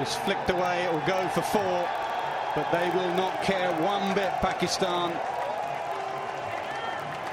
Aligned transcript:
It's 0.00 0.16
flicked 0.16 0.48
away, 0.48 0.84
it 0.84 0.92
will 0.92 1.06
go 1.06 1.28
for 1.28 1.42
four, 1.42 1.88
but 2.56 2.70
they 2.72 2.88
will 2.96 3.14
not 3.16 3.42
care 3.42 3.70
one 3.82 4.14
bit, 4.14 4.30
Pakistan. 4.40 5.10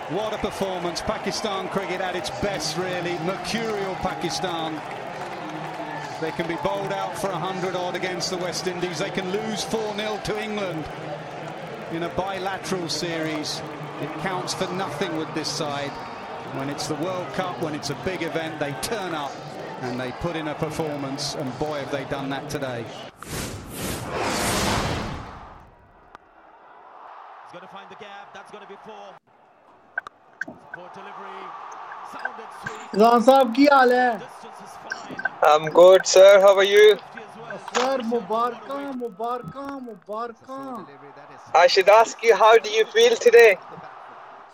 What 0.09 0.33
a 0.33 0.37
performance. 0.37 1.01
Pakistan 1.01 1.69
cricket 1.69 2.01
at 2.01 2.15
its 2.15 2.29
best, 2.41 2.77
really. 2.77 3.17
Mercurial 3.19 3.95
Pakistan. 3.95 4.81
They 6.19 6.31
can 6.31 6.47
be 6.47 6.55
bowled 6.63 6.91
out 6.91 7.17
for 7.17 7.29
100 7.29 7.75
odd 7.75 7.95
against 7.95 8.31
the 8.31 8.37
West 8.37 8.67
Indies. 8.67 8.99
They 8.99 9.11
can 9.11 9.31
lose 9.31 9.63
4 9.63 9.95
0 9.95 10.19
to 10.25 10.43
England 10.43 10.85
in 11.93 12.03
a 12.03 12.09
bilateral 12.09 12.89
series. 12.89 13.61
It 14.01 14.11
counts 14.19 14.53
for 14.53 14.69
nothing 14.73 15.15
with 15.15 15.33
this 15.33 15.47
side. 15.47 15.91
When 16.57 16.69
it's 16.69 16.87
the 16.87 16.95
World 16.95 17.27
Cup, 17.33 17.61
when 17.61 17.75
it's 17.75 17.91
a 17.91 17.95
big 18.03 18.23
event, 18.23 18.59
they 18.59 18.73
turn 18.81 19.13
up 19.13 19.31
and 19.81 19.99
they 19.99 20.11
put 20.19 20.35
in 20.35 20.47
a 20.47 20.55
performance, 20.55 21.35
and 21.35 21.59
boy, 21.59 21.79
have 21.79 21.91
they 21.91 22.05
done 22.05 22.29
that 22.29 22.49
today. 22.49 22.83
He's 22.83 23.11
going 27.53 27.61
to 27.61 27.67
find 27.67 27.89
the 27.89 27.95
gap. 27.95 28.33
That's 28.33 28.51
going 28.51 28.63
to 28.63 28.69
be 28.69 28.75
four. 28.85 29.15
Poor 30.73 30.89
delivery. 30.93 31.43
Sounded 32.11 32.47
sweet. 32.61 32.91
Ki 33.55 33.67
hai? 33.71 34.19
I'm 35.43 35.69
good, 35.69 36.05
sir. 36.07 36.39
How 36.41 36.55
are 36.55 36.63
you? 36.63 36.97
Sir, 37.73 37.99
Mubarka, 37.99 38.93
Mubarka, 38.93 39.79
Mubarka. 39.87 40.85
I 41.53 41.67
should 41.67 41.89
ask 41.89 42.21
you, 42.23 42.35
how 42.35 42.57
do 42.57 42.69
you 42.69 42.85
feel 42.85 43.15
today? 43.15 43.57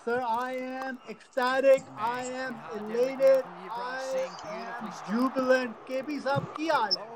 sir. 0.06 0.22
I 0.22 0.54
am 0.86 0.98
ecstatic. 1.10 1.84
I 1.98 2.24
am 2.44 2.56
elated. 2.78 3.44
I 3.72 4.28
am 4.56 4.92
jubilant. 5.10 5.76
KB 5.90 6.20
साहब 6.24 6.54
की 6.58 6.68
हाल 6.68 6.98
है? 6.98 7.08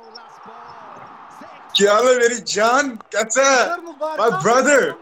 क्या 1.78 1.94
हाल 1.94 2.08
है 2.08 2.16
मेरी 2.20 2.40
जान? 2.54 2.96
कैसा 3.16 3.44
है? 3.50 3.78
My 4.22 4.30
brother. 4.46 4.96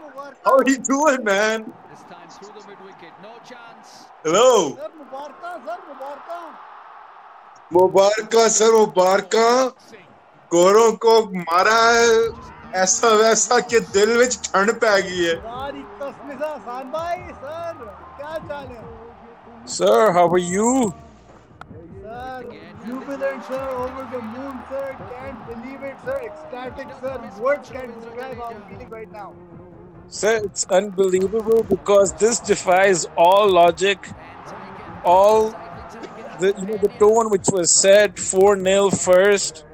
How 0.46 0.56
are 0.58 0.68
you 0.70 0.78
doing, 0.88 1.24
man? 1.24 1.66
This 1.90 2.02
time 2.10 2.28
through 2.36 2.52
the 2.56 2.66
mid 2.68 2.80
wicket, 2.88 3.12
no 3.22 3.34
chance. 3.50 3.94
Hello. 4.24 4.76
Sir, 4.76 4.90
Mubaraka, 4.98 5.52
sir, 5.66 5.78
Mubaraka. 5.88 6.40
Mubaraka, 7.72 8.48
sir, 8.58 8.72
मुबारका. 8.78 9.48
गोरों 10.50 10.90
को 11.04 11.20
मारा 11.36 11.78
है 11.92 12.10
ऐसा 12.82 13.08
वैसा 13.20 13.58
कि 13.70 13.80
दिल 13.94 14.16
में 14.18 14.28
ठंड 14.44 14.72
पै 14.82 15.00
गई 15.02 15.24
है 15.24 15.34
Sir, 19.64 20.12
how 20.12 20.28
are 20.28 20.38
you? 20.38 20.94
Sir, 22.00 22.44
jubilant 22.86 23.44
sir, 23.44 23.68
over 23.70 24.08
the 24.12 24.22
moon 24.22 24.62
sir, 24.68 24.96
can't 25.18 25.46
believe 25.48 25.82
it 25.82 25.96
sir, 26.04 26.20
ecstatic 26.24 26.86
sir, 27.00 27.32
words 27.40 27.70
can't 27.70 27.92
describe 28.00 28.36
how 28.36 28.44
I'm 28.44 28.62
feeling 28.68 28.88
right 28.88 29.10
now. 29.10 29.34
Sir, 30.06 30.42
it's 30.44 30.64
unbelievable 30.66 31.64
because 31.64 32.12
this 32.12 32.38
defies 32.38 33.06
all 33.16 33.50
logic, 33.50 34.08
all 35.04 35.50
the 36.38 36.54
you 36.56 36.66
know 36.66 36.76
the 36.76 36.92
tone 37.00 37.30
which 37.30 37.48
was 37.50 37.72
said 37.72 38.14
4-0 38.14 38.96
first, 38.96 39.64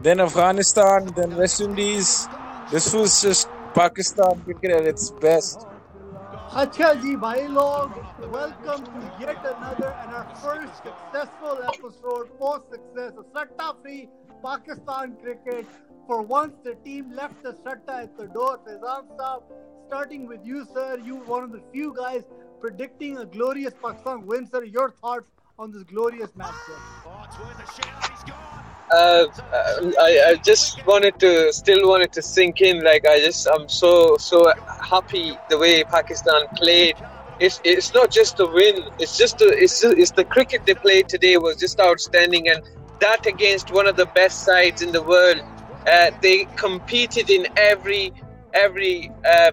then 0.00 0.20
Afghanistan, 0.20 1.12
then 1.14 1.36
West 1.36 1.60
Indies. 1.60 2.28
This 2.72 2.94
was 2.94 3.20
just 3.20 3.50
Pakistan 3.74 4.40
cricket 4.42 4.70
at 4.70 4.86
its 4.86 5.10
best. 5.10 5.65
अच्छा 6.61 6.93
जी 7.03 7.15
भाई 7.15 7.47
लोग 7.57 7.93
welcome 8.33 8.83
to 8.87 8.99
yet 9.21 9.45
another 9.51 9.89
and 10.01 10.15
our 10.17 10.35
first 10.41 10.83
successful 10.87 11.61
episode 11.69 12.29
post 12.41 12.69
success 12.73 13.17
of 13.21 13.25
Satta 13.37 13.69
free 13.81 14.07
Pakistan 14.43 15.15
cricket. 15.23 15.65
For 16.07 16.21
once 16.21 16.53
the 16.63 16.75
team 16.85 17.11
left 17.21 17.43
the 17.43 17.55
Satta 17.63 17.97
at 18.03 18.17
the 18.17 18.27
door. 18.37 18.59
Fezan 18.67 19.11
Saab, 19.17 19.43
starting 19.87 20.27
with 20.27 20.45
you 20.45 20.65
sir, 20.73 20.89
you 21.03 21.15
were 21.17 21.25
one 21.35 21.43
of 21.43 21.51
the 21.51 21.61
few 21.73 21.93
guys 21.99 22.23
predicting 22.59 23.17
a 23.17 23.25
glorious 23.37 23.73
Pakistan 23.83 24.25
win 24.25 24.49
sir. 24.55 24.63
Your 24.63 24.89
thoughts 25.01 25.31
on 25.57 25.71
this 25.71 25.83
glorious 25.83 26.35
match 26.35 26.65
sir. 26.67 26.81
Oh, 27.05 27.21
it's 27.25 27.39
worth 27.39 27.63
a 27.67 27.81
shout. 27.81 28.11
He's 28.11 28.23
gone. 28.33 28.54
uh, 28.90 29.26
I, 30.00 30.22
I 30.28 30.34
just 30.44 30.86
wanted 30.86 31.18
to, 31.18 31.52
still 31.52 31.88
wanted 31.88 32.12
to 32.12 32.22
sink 32.22 32.60
in. 32.60 32.84
Like 32.84 33.06
I 33.06 33.18
just, 33.18 33.48
I'm 33.52 33.68
so 33.68 34.16
so 34.16 34.52
happy 34.80 35.36
the 35.50 35.58
way 35.58 35.82
Pakistan 35.84 36.46
played. 36.56 36.96
It's 37.40 37.60
it's 37.64 37.92
not 37.92 38.10
just 38.10 38.38
a 38.40 38.46
win. 38.46 38.84
It's 38.98 39.18
just 39.18 39.40
a, 39.40 39.48
it's 39.48 39.80
just, 39.80 39.98
it's 39.98 40.12
the 40.12 40.24
cricket 40.24 40.66
they 40.66 40.74
played 40.74 41.08
today 41.08 41.36
was 41.36 41.56
just 41.56 41.80
outstanding, 41.80 42.48
and 42.48 42.62
that 43.00 43.26
against 43.26 43.72
one 43.72 43.86
of 43.86 43.96
the 43.96 44.06
best 44.06 44.44
sides 44.44 44.82
in 44.82 44.92
the 44.92 45.02
world. 45.02 45.40
Uh, 45.86 46.10
they 46.22 46.44
competed 46.56 47.28
in 47.28 47.46
every 47.56 48.12
every 48.54 49.10
uh, 49.28 49.50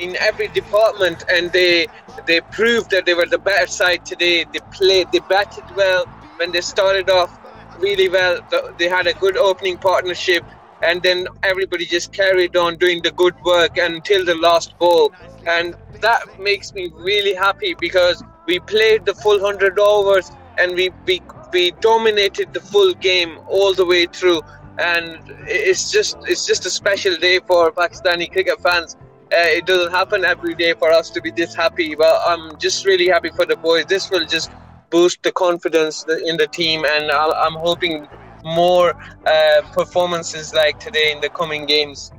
in 0.00 0.16
every 0.16 0.48
department, 0.48 1.24
and 1.30 1.52
they 1.52 1.86
they 2.26 2.40
proved 2.40 2.90
that 2.90 3.06
they 3.06 3.14
were 3.14 3.26
the 3.26 3.38
better 3.38 3.66
side 3.66 4.04
today. 4.04 4.44
They 4.52 4.60
played, 4.72 5.12
they 5.12 5.20
batted 5.20 5.64
well 5.76 6.06
when 6.36 6.52
they 6.52 6.60
started 6.60 7.08
off 7.08 7.38
really 7.78 8.08
well. 8.08 8.40
They 8.78 8.88
had 8.88 9.06
a 9.06 9.14
good 9.14 9.36
opening 9.36 9.78
partnership, 9.78 10.44
and 10.82 11.02
then 11.02 11.26
everybody 11.42 11.86
just 11.86 12.12
carried 12.12 12.56
on 12.56 12.76
doing 12.76 13.02
the 13.02 13.12
good 13.12 13.34
work 13.44 13.78
until 13.78 14.24
the 14.24 14.34
last 14.34 14.78
ball, 14.78 15.12
and 15.46 15.76
that 16.00 16.38
makes 16.38 16.74
me 16.74 16.90
really 16.94 17.34
happy 17.34 17.74
because 17.80 18.22
we 18.46 18.58
played 18.60 19.04
the 19.06 19.14
full 19.14 19.40
hundred 19.40 19.78
overs 19.78 20.30
and 20.58 20.74
we 20.74 20.90
we, 21.06 21.22
we 21.52 21.70
dominated 21.80 22.52
the 22.52 22.60
full 22.60 22.94
game 22.94 23.38
all 23.48 23.74
the 23.74 23.84
way 23.84 24.06
through. 24.06 24.40
And 24.78 25.20
it's 25.46 25.90
just 25.90 26.16
it's 26.26 26.46
just 26.46 26.66
a 26.66 26.70
special 26.70 27.16
day 27.16 27.40
for 27.40 27.72
Pakistani 27.72 28.30
cricket 28.30 28.60
fans. 28.60 28.96
Uh, 29.32 29.50
it 29.58 29.66
doesn't 29.66 29.92
happen 29.92 30.24
every 30.24 30.54
day 30.54 30.74
for 30.74 30.90
us 30.92 31.10
to 31.10 31.20
be 31.20 31.30
this 31.30 31.54
happy, 31.54 31.94
but 31.94 32.20
I'm 32.26 32.58
just 32.58 32.84
really 32.84 33.08
happy 33.08 33.30
for 33.30 33.46
the 33.46 33.56
boys. 33.56 33.86
This 33.86 34.10
will 34.10 34.26
just 34.26 34.50
boost 34.90 35.22
the 35.22 35.32
confidence 35.32 36.04
in 36.26 36.36
the 36.36 36.46
team, 36.46 36.84
and 36.84 37.10
I- 37.10 37.46
I'm 37.46 37.54
hoping 37.54 38.06
more 38.44 38.94
uh, 39.26 39.62
performances 39.72 40.52
like 40.54 40.78
today 40.78 41.12
in 41.12 41.20
the 41.20 41.30
coming 41.30 41.66
games. 41.66 42.12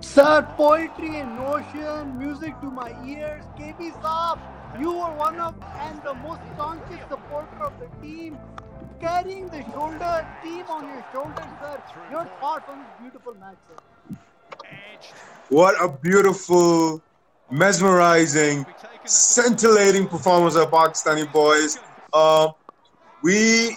Sir, 0.00 0.42
poetry 0.56 1.18
in 1.18 1.28
motion, 1.36 2.18
music 2.18 2.60
to 2.60 2.70
my 2.70 2.90
ears. 3.06 3.44
KB 3.58 3.92
Saab, 4.02 4.38
you 4.80 4.90
were 4.92 5.14
one 5.14 5.38
of 5.38 5.54
and 5.80 6.02
the 6.02 6.14
most 6.14 6.40
staunchest 6.54 7.08
supporter 7.08 7.62
of 7.62 7.72
the 7.78 7.88
team, 8.02 8.38
carrying 9.00 9.48
the 9.48 9.62
shoulder 9.72 10.26
team 10.42 10.64
on 10.68 10.88
your 10.88 11.04
shoulders, 11.12 11.52
sir. 11.60 11.82
Your 12.10 12.24
thoughts 12.40 12.64
on 12.68 12.78
this 12.80 12.88
beautiful 13.00 13.34
match, 13.34 13.58
sir. 13.68 13.76
What 15.50 15.74
a 15.80 15.88
beautiful, 15.88 17.02
mesmerizing, 17.50 18.64
scintillating 19.04 20.06
performance 20.06 20.56
of 20.56 20.70
Pakistani 20.70 21.30
boys. 21.32 21.78
Uh, 22.12 22.48
we 23.22 23.76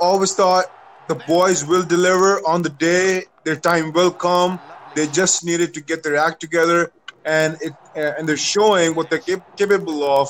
always 0.00 0.34
thought 0.34 0.66
the 1.08 1.14
boys 1.14 1.64
will 1.64 1.84
deliver 1.84 2.40
on 2.46 2.62
the 2.62 2.70
day. 2.70 3.24
Their 3.44 3.56
time 3.56 3.92
will 3.92 4.10
come. 4.10 4.58
They 4.94 5.06
just 5.06 5.44
needed 5.44 5.74
to 5.74 5.80
get 5.80 6.02
their 6.02 6.16
act 6.16 6.40
together, 6.40 6.90
and 7.24 7.56
it 7.60 7.72
uh, 7.94 8.12
and 8.18 8.28
they're 8.28 8.36
showing 8.36 8.94
what 8.94 9.10
they're 9.10 9.18
cap- 9.20 9.56
capable 9.56 10.04
of. 10.04 10.28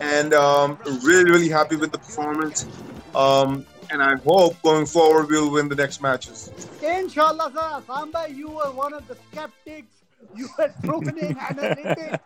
And 0.00 0.34
um, 0.34 0.78
really, 1.02 1.30
really 1.30 1.48
happy 1.48 1.76
with 1.76 1.92
the 1.92 1.98
performance. 1.98 2.66
Um, 3.14 3.64
and 3.90 4.02
I 4.02 4.16
hope 4.16 4.60
going 4.62 4.86
forward 4.86 5.28
we'll 5.28 5.50
win 5.50 5.68
the 5.68 5.76
next 5.76 6.02
matches. 6.02 6.50
Inshallah. 6.82 7.82
Samba, 7.86 8.26
you 8.28 8.48
were 8.48 8.70
one 8.72 8.92
of 8.92 9.06
the 9.06 9.16
skeptics. 9.30 10.03
You 10.34 10.48
had 10.58 10.74
thrown 10.82 11.08
in 11.18 11.34
analytics. 11.36 12.20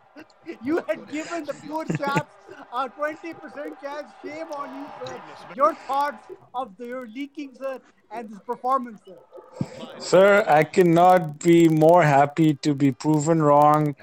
You 0.63 0.83
had 0.89 1.09
given 1.09 1.45
the 1.45 1.55
poor 1.55 1.85
chaps 1.85 2.35
a 2.73 2.89
20% 2.89 3.81
chance. 3.81 4.09
Shame 4.25 4.51
on 4.53 4.69
you, 4.75 4.87
sir. 5.07 5.21
Your 5.55 5.75
thoughts 5.75 6.27
of 6.55 6.77
the, 6.77 6.87
your 6.87 7.07
leaking, 7.07 7.55
sir, 7.55 7.81
and 8.11 8.31
this 8.31 8.39
performance, 8.41 9.01
sir. 9.05 9.19
Sir, 9.99 10.45
I 10.49 10.65
cannot 10.65 11.39
be 11.39 11.69
more 11.69 12.03
happy 12.03 12.55
to 12.55 12.75
be 12.75 12.93
proven 12.93 13.43
wrong. 13.43 13.97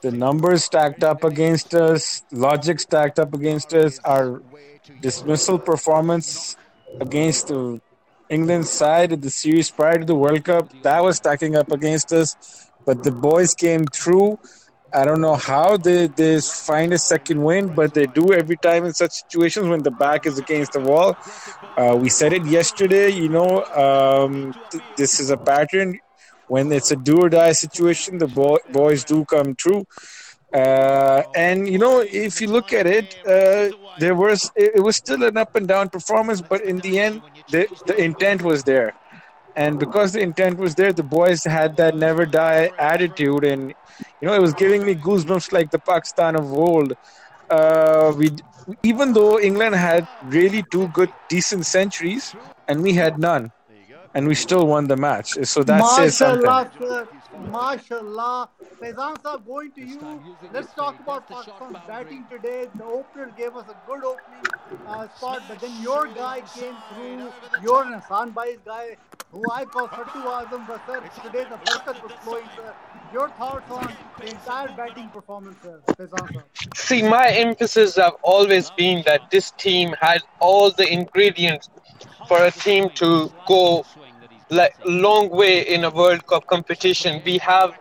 The 0.00 0.10
numbers 0.10 0.64
stacked 0.64 1.02
up 1.02 1.24
against 1.24 1.74
us, 1.74 2.22
logic 2.32 2.80
stacked 2.80 3.18
up 3.18 3.34
against 3.34 3.74
us, 3.74 3.98
our 4.04 4.42
dismissal 5.00 5.58
performance 5.58 6.56
against 7.00 7.48
the 7.48 7.80
England 8.28 8.66
side 8.66 9.12
of 9.12 9.22
the 9.22 9.30
series 9.30 9.70
prior 9.70 9.98
to 9.98 10.04
the 10.04 10.14
World 10.14 10.44
Cup, 10.44 10.70
that 10.82 11.02
was 11.02 11.16
stacking 11.16 11.56
up 11.56 11.72
against 11.72 12.12
us. 12.12 12.67
But 12.88 13.04
the 13.04 13.12
boys 13.12 13.54
came 13.54 13.84
through. 13.86 14.38
I 15.00 15.04
don't 15.06 15.20
know 15.20 15.36
how 15.36 15.76
they, 15.76 16.08
they 16.08 16.40
find 16.40 16.92
a 16.94 16.98
second 16.98 17.42
win, 17.48 17.74
but 17.74 17.94
they 17.94 18.06
do 18.06 18.32
every 18.32 18.58
time 18.58 18.84
in 18.86 18.94
such 18.94 19.12
situations 19.22 19.68
when 19.68 19.82
the 19.82 19.92
back 19.92 20.26
is 20.26 20.38
against 20.38 20.72
the 20.72 20.80
wall. 20.80 21.14
Uh, 21.76 21.96
we 21.96 22.08
said 22.10 22.32
it 22.32 22.44
yesterday, 22.46 23.10
you 23.10 23.28
know, 23.28 23.64
um, 23.86 24.54
th- 24.72 24.84
this 24.96 25.20
is 25.20 25.30
a 25.30 25.38
pattern. 25.38 25.98
When 26.46 26.72
it's 26.72 26.90
a 26.90 26.96
do 26.96 27.16
or 27.24 27.30
die 27.30 27.52
situation, 27.52 28.18
the 28.18 28.28
boy- 28.28 28.64
boys 28.70 29.04
do 29.04 29.24
come 29.26 29.54
true. 29.56 29.84
Uh, 30.52 31.22
and 31.34 31.68
you 31.68 31.78
know, 31.78 32.00
if 32.00 32.40
you 32.40 32.48
look 32.48 32.72
at 32.72 32.86
it, 32.86 33.14
uh, 33.26 33.68
there 33.96 34.14
was 34.14 34.50
it, 34.56 34.72
it 34.76 34.80
was 34.80 34.96
still 34.96 35.22
an 35.24 35.36
up 35.36 35.50
and 35.54 35.68
down 35.68 35.90
performance, 35.90 36.42
but 36.42 36.62
in 36.62 36.80
the 36.80 36.98
end, 36.98 37.22
the, 37.48 37.68
the 37.86 37.94
intent 38.02 38.42
was 38.42 38.64
there. 38.64 38.94
And 39.58 39.78
because 39.80 40.12
the 40.12 40.20
intent 40.20 40.58
was 40.58 40.76
there, 40.76 40.92
the 40.92 41.04
boys 41.04 41.44
had 41.44 41.76
that 41.78 41.96
never 41.96 42.26
die 42.26 42.70
attitude, 42.78 43.44
and 43.44 43.74
you 44.20 44.28
know 44.28 44.34
it 44.34 44.40
was 44.42 44.54
giving 44.54 44.86
me 44.86 44.94
goosebumps 44.94 45.52
like 45.52 45.70
the 45.70 45.78
Pakistan 45.78 46.36
of 46.36 46.52
old. 46.52 46.94
Uh, 47.50 48.12
we 48.16 48.30
even 48.82 49.12
though 49.12 49.38
England 49.40 49.74
had 49.76 50.08
really 50.24 50.64
two 50.70 50.88
good, 50.88 51.12
decent 51.28 51.66
centuries, 51.66 52.34
and 52.68 52.82
we 52.82 52.94
had 52.94 53.18
none, 53.18 53.52
and 54.14 54.28
we 54.28 54.34
still 54.34 54.66
won 54.66 54.88
the 54.88 54.96
match. 54.96 55.34
So 55.44 55.64
that 55.64 55.86
says 55.88 56.16
something. 56.16 56.58
Mashallah, 57.32 57.78
sir. 57.78 58.02
Mashallah. 58.02 58.48
Faizan 58.80 59.22
sir, 59.22 59.38
going 59.46 59.72
to 59.72 59.82
you. 59.82 60.20
Let's 60.52 60.72
talk 60.74 60.98
about 61.00 61.28
Pakistan's 61.28 61.78
batting 61.86 62.24
today. 62.30 62.66
The 62.76 62.84
opener 62.84 63.30
gave 63.36 63.56
us 63.56 63.66
a 63.68 63.76
good 63.86 64.04
opening 64.04 64.44
uh, 64.86 65.08
spot, 65.08 65.42
but 65.48 65.60
then 65.60 65.80
your 65.82 66.06
guy 66.08 66.42
came 66.54 66.76
through. 66.92 67.32
Your 67.62 67.84
and 67.84 67.94
Hassan 67.94 68.32
Bhai's 68.32 68.58
guy, 68.64 68.96
who 69.32 69.42
I 69.50 69.64
call 69.64 69.88
Sattu 69.88 70.22
Azam, 70.22 70.66
but 70.66 70.84
sir, 70.86 71.00
today 71.22 71.44
the 71.44 71.56
barakat 71.56 72.02
was 72.02 72.12
flowing, 72.22 72.48
sir. 72.56 72.74
Your 73.12 73.30
thoughts 73.30 73.70
on 73.70 73.96
the 74.18 74.28
entire 74.30 74.68
batting 74.72 75.08
performance, 75.10 75.58
sir, 75.62 75.80
Faizan 75.98 76.32
sir? 76.32 76.44
See, 76.74 77.02
my 77.02 77.28
emphasis 77.28 77.96
have 77.96 78.16
always 78.22 78.70
been 78.70 79.02
that 79.06 79.30
this 79.30 79.50
team 79.52 79.94
had 80.00 80.22
all 80.40 80.70
the 80.70 80.86
ingredients 80.90 81.68
for 82.28 82.44
a 82.44 82.50
team 82.50 82.90
to 82.96 83.32
go 83.46 83.84
like 84.50 84.74
long 84.84 85.28
way 85.30 85.60
in 85.62 85.84
a 85.84 85.90
World 85.90 86.26
Cup 86.26 86.46
competition. 86.46 87.22
We 87.24 87.38
have 87.38 87.74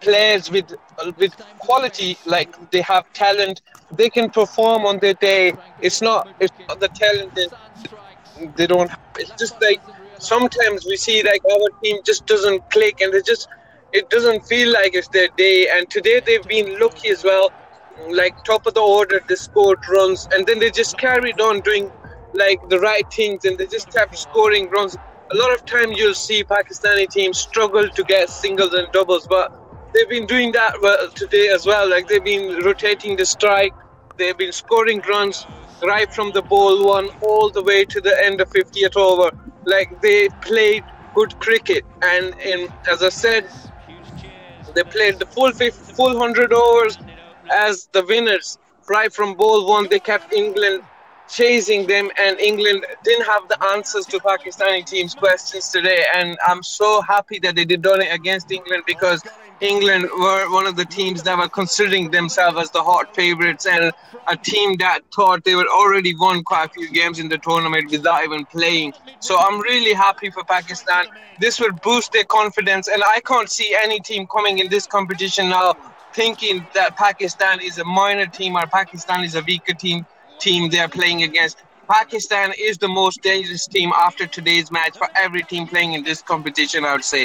players 0.00 0.50
with 0.50 0.72
with 1.16 1.34
quality, 1.58 2.18
like 2.26 2.50
they 2.70 2.82
have 2.82 3.12
talent. 3.12 3.60
They 3.90 4.08
can 4.10 4.30
perform 4.30 4.86
on 4.86 4.98
their 5.00 5.14
day. 5.14 5.52
It's 5.80 6.00
not 6.02 6.28
it's 6.40 6.54
not 6.68 6.80
the 6.80 6.88
talent 6.88 7.34
that 7.34 7.50
they 8.56 8.66
don't. 8.66 8.88
Have. 8.90 8.98
It's 9.16 9.32
just 9.38 9.60
like 9.60 9.80
sometimes 10.18 10.84
we 10.86 10.96
see 10.96 11.22
like 11.22 11.42
our 11.52 11.68
team 11.82 11.98
just 12.04 12.26
doesn't 12.26 12.70
click, 12.70 13.00
and 13.00 13.12
they 13.12 13.22
just 13.22 13.48
it 13.92 14.08
doesn't 14.10 14.46
feel 14.46 14.72
like 14.72 14.94
it's 14.94 15.08
their 15.08 15.28
day. 15.36 15.68
And 15.72 15.88
today 15.90 16.20
they've 16.24 16.46
been 16.46 16.78
lucky 16.78 17.08
as 17.10 17.24
well. 17.24 17.50
Like 18.10 18.34
top 18.44 18.66
of 18.66 18.74
the 18.74 18.80
order, 18.80 19.20
they 19.28 19.34
scored 19.36 19.78
runs, 19.88 20.28
and 20.32 20.46
then 20.46 20.58
they 20.58 20.70
just 20.70 20.98
carried 20.98 21.40
on 21.40 21.60
doing 21.60 21.90
like 22.34 22.58
the 22.68 22.78
right 22.80 23.04
things, 23.12 23.44
and 23.44 23.58
they 23.58 23.66
just 23.66 23.90
kept 23.92 24.16
scoring 24.18 24.68
runs. 24.70 24.96
A 25.32 25.36
lot 25.36 25.50
of 25.50 25.64
time 25.64 25.92
you'll 25.92 26.12
see 26.12 26.44
Pakistani 26.44 27.08
teams 27.08 27.38
struggle 27.38 27.88
to 27.88 28.04
get 28.04 28.28
singles 28.28 28.74
and 28.74 28.86
doubles, 28.92 29.26
but 29.26 29.50
they've 29.94 30.08
been 30.08 30.26
doing 30.26 30.52
that 30.52 30.78
well 30.82 31.08
today 31.08 31.48
as 31.48 31.64
well. 31.64 31.88
Like 31.88 32.06
they've 32.06 32.22
been 32.22 32.62
rotating 32.62 33.16
the 33.16 33.24
strike, 33.24 33.72
they've 34.18 34.36
been 34.36 34.52
scoring 34.52 35.00
runs 35.08 35.46
right 35.82 36.12
from 36.12 36.32
the 36.32 36.42
ball 36.42 36.84
one 36.86 37.08
all 37.22 37.48
the 37.48 37.62
way 37.62 37.86
to 37.86 37.98
the 37.98 38.14
end 38.22 38.42
of 38.42 38.50
50th 38.50 38.94
over. 38.94 39.30
Like 39.64 40.02
they 40.02 40.28
played 40.42 40.84
good 41.14 41.40
cricket, 41.40 41.86
and 42.02 42.38
in, 42.40 42.68
as 42.86 43.02
I 43.02 43.08
said, 43.08 43.48
they 44.74 44.82
played 44.82 45.18
the 45.18 45.24
full 45.24 45.50
50, 45.50 45.94
full 45.94 46.12
100 46.18 46.52
overs 46.52 46.98
as 47.50 47.88
the 47.92 48.04
winners. 48.04 48.58
Right 48.86 49.10
from 49.10 49.34
ball 49.34 49.66
one, 49.66 49.88
they 49.88 49.98
kept 49.98 50.34
England 50.34 50.82
chasing 51.32 51.86
them, 51.86 52.10
and 52.18 52.38
England 52.38 52.84
didn't 53.02 53.24
have 53.24 53.48
the 53.48 53.62
answers 53.72 54.04
to 54.06 54.18
Pakistani 54.18 54.84
team's 54.84 55.14
questions 55.14 55.68
today. 55.70 56.04
And 56.14 56.36
I'm 56.46 56.62
so 56.62 57.00
happy 57.00 57.38
that 57.40 57.56
they 57.56 57.64
did 57.64 57.84
it 57.84 58.14
against 58.14 58.52
England 58.52 58.84
because 58.86 59.22
England 59.60 60.08
were 60.18 60.52
one 60.52 60.66
of 60.66 60.76
the 60.76 60.84
teams 60.84 61.22
that 61.22 61.38
were 61.38 61.48
considering 61.48 62.10
themselves 62.10 62.58
as 62.58 62.70
the 62.72 62.82
hot 62.82 63.14
favourites 63.14 63.64
and 63.64 63.92
a 64.28 64.36
team 64.36 64.76
that 64.78 65.00
thought 65.14 65.42
they 65.44 65.54
were 65.54 65.68
already 65.72 66.14
won 66.16 66.42
quite 66.42 66.66
a 66.66 66.68
few 66.70 66.90
games 66.90 67.18
in 67.18 67.28
the 67.28 67.38
tournament 67.38 67.90
without 67.90 68.24
even 68.24 68.44
playing. 68.46 68.92
So 69.20 69.38
I'm 69.38 69.60
really 69.60 69.94
happy 69.94 70.30
for 70.30 70.44
Pakistan. 70.44 71.06
This 71.40 71.58
will 71.58 71.72
boost 71.82 72.12
their 72.12 72.24
confidence, 72.24 72.88
and 72.88 73.02
I 73.02 73.20
can't 73.20 73.50
see 73.50 73.74
any 73.82 74.00
team 74.00 74.26
coming 74.26 74.58
in 74.58 74.68
this 74.68 74.86
competition 74.86 75.48
now 75.48 75.74
thinking 76.12 76.66
that 76.74 76.96
Pakistan 76.96 77.60
is 77.60 77.78
a 77.78 77.84
minor 77.84 78.26
team 78.26 78.56
or 78.56 78.66
Pakistan 78.66 79.24
is 79.24 79.34
a 79.34 79.42
weaker 79.42 79.72
team 79.72 80.04
team 80.44 80.70
they're 80.70 80.94
playing 80.98 81.22
against. 81.22 81.62
Pakistan 81.88 82.52
is 82.58 82.78
the 82.78 82.88
most 82.88 83.22
dangerous 83.22 83.66
team 83.66 83.92
after 83.94 84.26
today's 84.26 84.70
match 84.70 84.96
for 84.96 85.08
every 85.24 85.42
team 85.42 85.66
playing 85.66 85.92
in 85.94 86.04
this 86.04 86.22
competition, 86.22 86.84
I 86.84 86.92
would 86.94 87.04
say. 87.04 87.24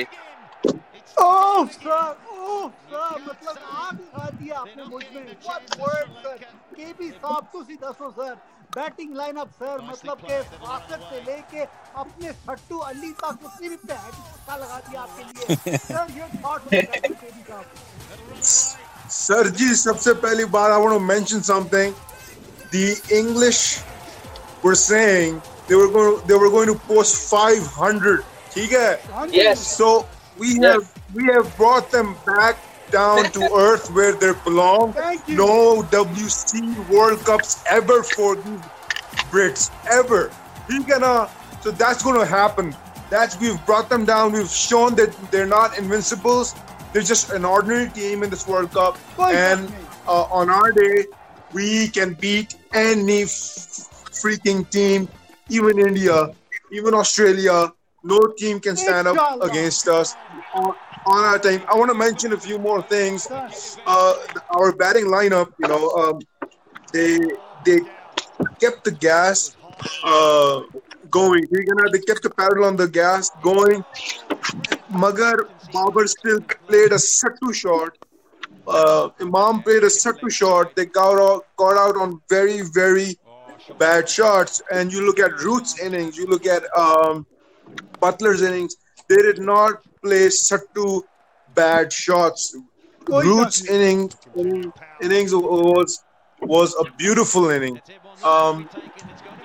Oh, 1.17 1.69
stop. 1.71 2.19
Oh, 2.29 2.71
stop. 2.87 3.19
मतलब 3.27 3.57
आग 3.83 3.97
खा 4.13 4.29
दिया 4.39 4.57
आपने 4.59 4.83
मुझ 4.89 5.03
में 5.15 5.35
what 5.45 5.77
word 5.79 6.09
sir 6.23 6.37
KP 6.77 7.09
साहब 7.11 7.47
को 7.51 7.63
सी 7.63 7.75
दसो 7.83 8.09
सर 8.17 8.33
बैटिंग 8.75 9.15
लाइनअप 9.17 9.51
सर 9.61 9.81
मतलब 9.83 10.17
के 10.25 10.41
फासक 10.65 11.07
से 11.11 11.21
लेके 11.29 11.63
अपने 12.01 12.31
सट्टू 12.31 12.77
अली 12.89 13.11
तक 13.21 13.45
उसने 13.45 13.69
भी 13.69 13.75
पैर 13.91 14.11
का 14.47 14.55
लगा 14.57 14.79
दिया 14.89 15.01
आपके 15.01 15.23
लिए 15.23 15.77
सर 15.77 16.17
योर 16.17 16.29
थॉट 16.43 16.67
केपी 16.73 17.43
साहब 17.49 17.65
सर 19.21 19.49
जी 19.61 19.73
सबसे 19.85 20.13
पहली 20.25 20.45
बार 20.57 20.71
I 20.71 20.81
want 20.81 20.93
to 20.93 20.99
mention 21.05 21.41
something 21.49 21.93
the 22.71 22.99
English 23.11 23.81
were 24.63 24.75
saying 24.75 25.41
they 25.67 25.75
were 25.75 25.89
going 25.89 26.19
to, 26.19 26.27
they 26.27 26.35
were 26.35 26.49
going 26.49 26.67
to 26.67 26.75
post 26.75 27.29
500. 27.29 28.23
Yes. 29.29 29.75
So 29.77 30.07
we 30.37 30.59
yes. 30.59 30.73
have 30.73 30.93
we 31.13 31.25
have 31.25 31.55
brought 31.57 31.91
them 31.91 32.15
back 32.25 32.57
down 32.91 33.25
to 33.31 33.41
earth 33.55 33.91
where 33.91 34.13
they 34.13 34.33
belong. 34.43 34.95
No 35.27 35.83
WC 35.83 36.89
World 36.89 37.19
Cups 37.19 37.63
ever 37.69 38.03
for 38.03 38.35
the 38.35 38.63
Brits 39.29 39.71
ever. 39.91 40.31
He 40.69 40.83
gonna 40.83 41.29
so 41.61 41.71
that's 41.71 42.03
gonna 42.03 42.25
happen. 42.25 42.75
That's 43.09 43.39
we've 43.39 43.63
brought 43.65 43.89
them 43.89 44.05
down. 44.05 44.31
We've 44.31 44.49
shown 44.49 44.95
that 44.95 45.15
they're 45.31 45.47
not 45.47 45.77
invincibles. 45.77 46.55
They're 46.93 47.01
just 47.01 47.31
an 47.31 47.45
ordinary 47.45 47.89
team 47.89 48.23
in 48.23 48.29
this 48.29 48.47
World 48.47 48.71
Cup. 48.71 48.97
and 49.19 49.71
uh, 50.07 50.23
on 50.31 50.49
our 50.49 50.71
day, 50.71 51.05
we 51.53 51.87
can 51.89 52.13
beat 52.13 52.55
any 52.73 53.23
freaking 53.23 54.69
team, 54.69 55.07
even 55.49 55.79
India, 55.79 56.29
even 56.71 56.93
Australia. 56.93 57.71
No 58.03 58.19
team 58.37 58.59
can 58.59 58.75
stand 58.77 59.07
up 59.07 59.17
against 59.41 59.87
us 59.87 60.15
on, 60.55 60.73
on 61.07 61.23
our 61.25 61.39
time. 61.39 61.63
I 61.71 61.75
want 61.75 61.89
to 61.91 61.97
mention 61.97 62.31
a 62.33 62.37
few 62.37 62.57
more 62.59 62.81
things. 62.83 63.27
Uh, 63.29 64.13
our 64.55 64.71
batting 64.75 65.05
lineup, 65.05 65.47
you 65.59 65.67
know, 65.67 65.89
um, 65.91 66.19
they 66.93 67.17
they 67.65 67.79
kept 68.61 68.83
the 68.83 68.91
gas 68.91 69.55
uh, 70.03 70.61
going. 71.09 71.45
They 71.51 71.63
gonna- 71.65 71.89
they 71.91 71.99
kept 71.99 72.23
the 72.23 72.29
pedal 72.29 72.63
on 72.65 72.75
the 72.75 72.87
gas 72.87 73.29
going. 73.41 73.83
Magar 74.91 75.37
Babar 75.73 76.07
still 76.07 76.39
played 76.67 76.91
a 76.91 76.95
Sattu 76.95 77.53
shot 77.53 77.91
uh, 78.67 79.09
Imam 79.21 79.61
played 79.63 79.83
a 79.83 79.89
sucker 79.89 80.29
shot. 80.29 80.75
They 80.75 80.85
got 80.85 81.19
out, 81.19 81.45
got 81.57 81.77
out 81.77 81.97
on 81.97 82.21
very, 82.29 82.61
very 82.73 83.17
bad 83.77 84.07
shots. 84.09 84.61
And 84.71 84.91
you 84.91 85.05
look 85.05 85.19
at 85.19 85.31
Root's 85.39 85.79
innings, 85.79 86.17
you 86.17 86.27
look 86.27 86.45
at 86.45 86.63
um, 86.77 87.25
Buttler's 88.01 88.41
innings, 88.41 88.75
they 89.09 89.15
did 89.17 89.39
not 89.39 89.83
play 90.03 90.27
Sattu 90.27 91.03
bad 91.55 91.91
shots. 91.91 92.55
Root's 93.07 93.69
inning, 93.69 94.11
innings 95.01 95.33
was, 95.33 96.03
was 96.41 96.75
a 96.75 96.91
beautiful 96.97 97.49
inning. 97.49 97.79
Um, 98.23 98.69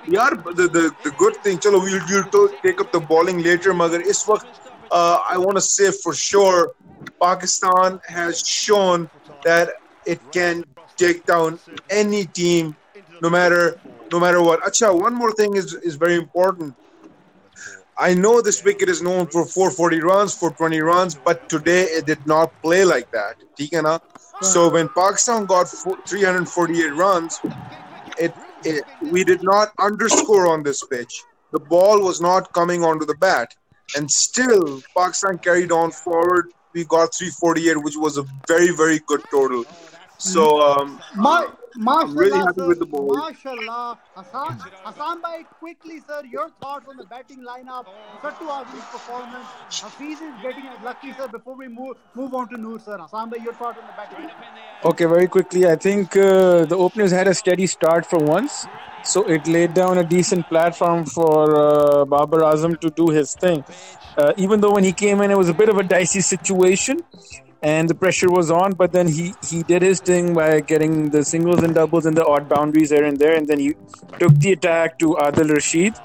the 0.05 0.93
the 1.03 1.11
good 1.17 1.35
thing. 1.37 1.57
Chalo, 1.57 1.81
we 1.83 1.93
will 1.93 2.09
you 2.09 2.21
to 2.31 2.45
take 2.63 2.81
up 2.81 2.95
the 2.95 3.01
bowling 3.09 3.39
letter 3.41 3.71
मगर 3.71 4.01
इस 4.01 4.25
uh, 4.93 5.19
I 5.27 5.37
want 5.37 5.57
to 5.57 5.61
say 5.61 5.91
for 5.91 6.13
sure, 6.13 6.73
Pakistan 7.21 7.99
has 8.07 8.39
shown 8.47 9.09
that 9.43 9.69
it 10.05 10.19
can 10.31 10.63
take 10.97 11.25
down 11.25 11.59
any 11.89 12.25
team, 12.25 12.75
no 13.21 13.29
matter 13.29 13.79
no 14.11 14.19
matter 14.19 14.41
what. 14.41 14.61
Acha, 14.61 14.87
one 15.07 15.15
more 15.15 15.31
thing 15.33 15.55
is 15.55 15.73
is 15.73 15.95
very 15.95 16.15
important. 16.15 16.75
I 17.97 18.13
know 18.13 18.41
this 18.41 18.63
wicket 18.63 18.89
is 18.89 19.01
known 19.01 19.27
for 19.27 19.45
440 19.45 20.01
runs, 20.01 20.33
420 20.33 20.81
runs, 20.81 21.15
but 21.15 21.47
today 21.47 21.83
it 21.83 22.05
did 22.05 22.25
not 22.25 22.51
play 22.63 22.85
like 22.85 23.09
that. 23.11 23.35
So 24.41 24.69
when 24.71 24.89
Pakistan 24.89 25.45
got 25.45 25.67
348 26.07 26.89
runs, 26.89 27.39
it, 28.17 28.33
it 28.63 28.83
we 29.11 29.23
did 29.23 29.43
not 29.43 29.69
underscore 29.79 30.47
on 30.47 30.63
this 30.63 30.83
pitch. 30.83 31.21
The 31.51 31.59
ball 31.59 32.01
was 32.01 32.19
not 32.19 32.51
coming 32.53 32.83
onto 32.83 33.05
the 33.05 33.15
bat 33.15 33.53
and 33.95 34.09
still 34.09 34.81
Pakistan 34.95 35.37
carried 35.37 35.71
on 35.71 35.91
forward. 35.91 36.47
We 36.73 36.85
got 36.85 37.13
348, 37.15 37.83
which 37.83 37.95
was 37.97 38.17
a 38.17 38.25
very 38.47 38.71
very 38.75 38.99
good 39.07 39.21
total. 39.31 39.65
So 40.17 40.61
um, 40.61 40.99
My 41.15 41.47
I'm 41.75 42.15
really 42.15 42.31
Mashallah, 42.31 42.45
happy 42.45 42.59
sir. 42.61 42.67
with 42.67 42.79
the 42.79 42.85
boys. 42.85 43.17
Mashallah. 43.17 43.99
Hassan, 44.15 44.59
Hassan 44.83 45.21
Bhai, 45.21 45.43
quickly, 45.59 45.99
sir, 46.07 46.23
your 46.29 46.49
thoughts 46.61 46.85
on 46.87 46.97
the 46.97 47.05
batting 47.05 47.39
lineup. 47.39 47.85
Sattu 48.21 48.47
Azmi's 48.47 48.85
performance. 48.91 49.47
Hafiz 49.81 50.21
is 50.21 50.33
getting 50.41 50.65
lucky, 50.83 51.13
sir, 51.13 51.27
before 51.27 51.55
we 51.55 51.67
move 51.67 51.97
move 52.13 52.33
on 52.33 52.49
to 52.49 52.57
Noor, 52.57 52.79
sir. 52.79 52.97
Hassan 52.97 53.29
Bhai, 53.29 53.39
your 53.43 53.53
thoughts 53.53 53.79
on 53.81 53.87
the 53.87 53.93
batting 53.93 54.25
lineup. 54.27 54.85
Okay, 54.91 55.05
very 55.05 55.27
quickly. 55.27 55.65
I 55.65 55.75
think 55.75 56.15
uh, 56.15 56.65
the 56.65 56.75
openers 56.77 57.11
had 57.11 57.27
a 57.27 57.33
steady 57.33 57.67
start 57.67 58.05
for 58.05 58.19
once. 58.19 58.67
So 59.03 59.27
it 59.27 59.47
laid 59.47 59.73
down 59.73 59.97
a 59.97 60.03
decent 60.03 60.47
platform 60.47 61.05
for 61.05 61.55
uh, 61.55 62.05
Babar 62.05 62.39
Azam 62.41 62.79
to 62.79 62.89
do 62.89 63.09
his 63.09 63.33
thing. 63.35 63.65
Uh, 64.17 64.31
even 64.37 64.61
though 64.61 64.71
when 64.71 64.83
he 64.83 64.93
came 64.93 65.19
in, 65.21 65.31
it 65.31 65.37
was 65.37 65.49
a 65.49 65.53
bit 65.53 65.67
of 65.67 65.77
a 65.77 65.83
dicey 65.83 66.21
situation 66.21 66.99
and 67.63 67.89
the 67.89 67.95
pressure 67.95 68.29
was 68.29 68.51
on, 68.51 68.73
but 68.73 68.91
then 68.91 69.07
he, 69.07 69.33
he 69.49 69.63
did 69.63 69.81
his 69.81 70.01
thing 70.01 70.33
by 70.33 70.59
getting 70.59 71.09
the 71.11 71.23
singles 71.23 71.63
and 71.63 71.73
doubles 71.73 72.05
and 72.05 72.15
the 72.15 72.25
odd 72.25 72.49
boundaries 72.49 72.89
here 72.89 73.05
and 73.05 73.17
there. 73.17 73.35
And 73.35 73.47
then 73.47 73.57
he 73.57 73.73
took 74.19 74.33
the 74.33 74.51
attack 74.51 74.99
to 74.99 75.15
Adil 75.15 75.49
Rashid. 75.49 75.95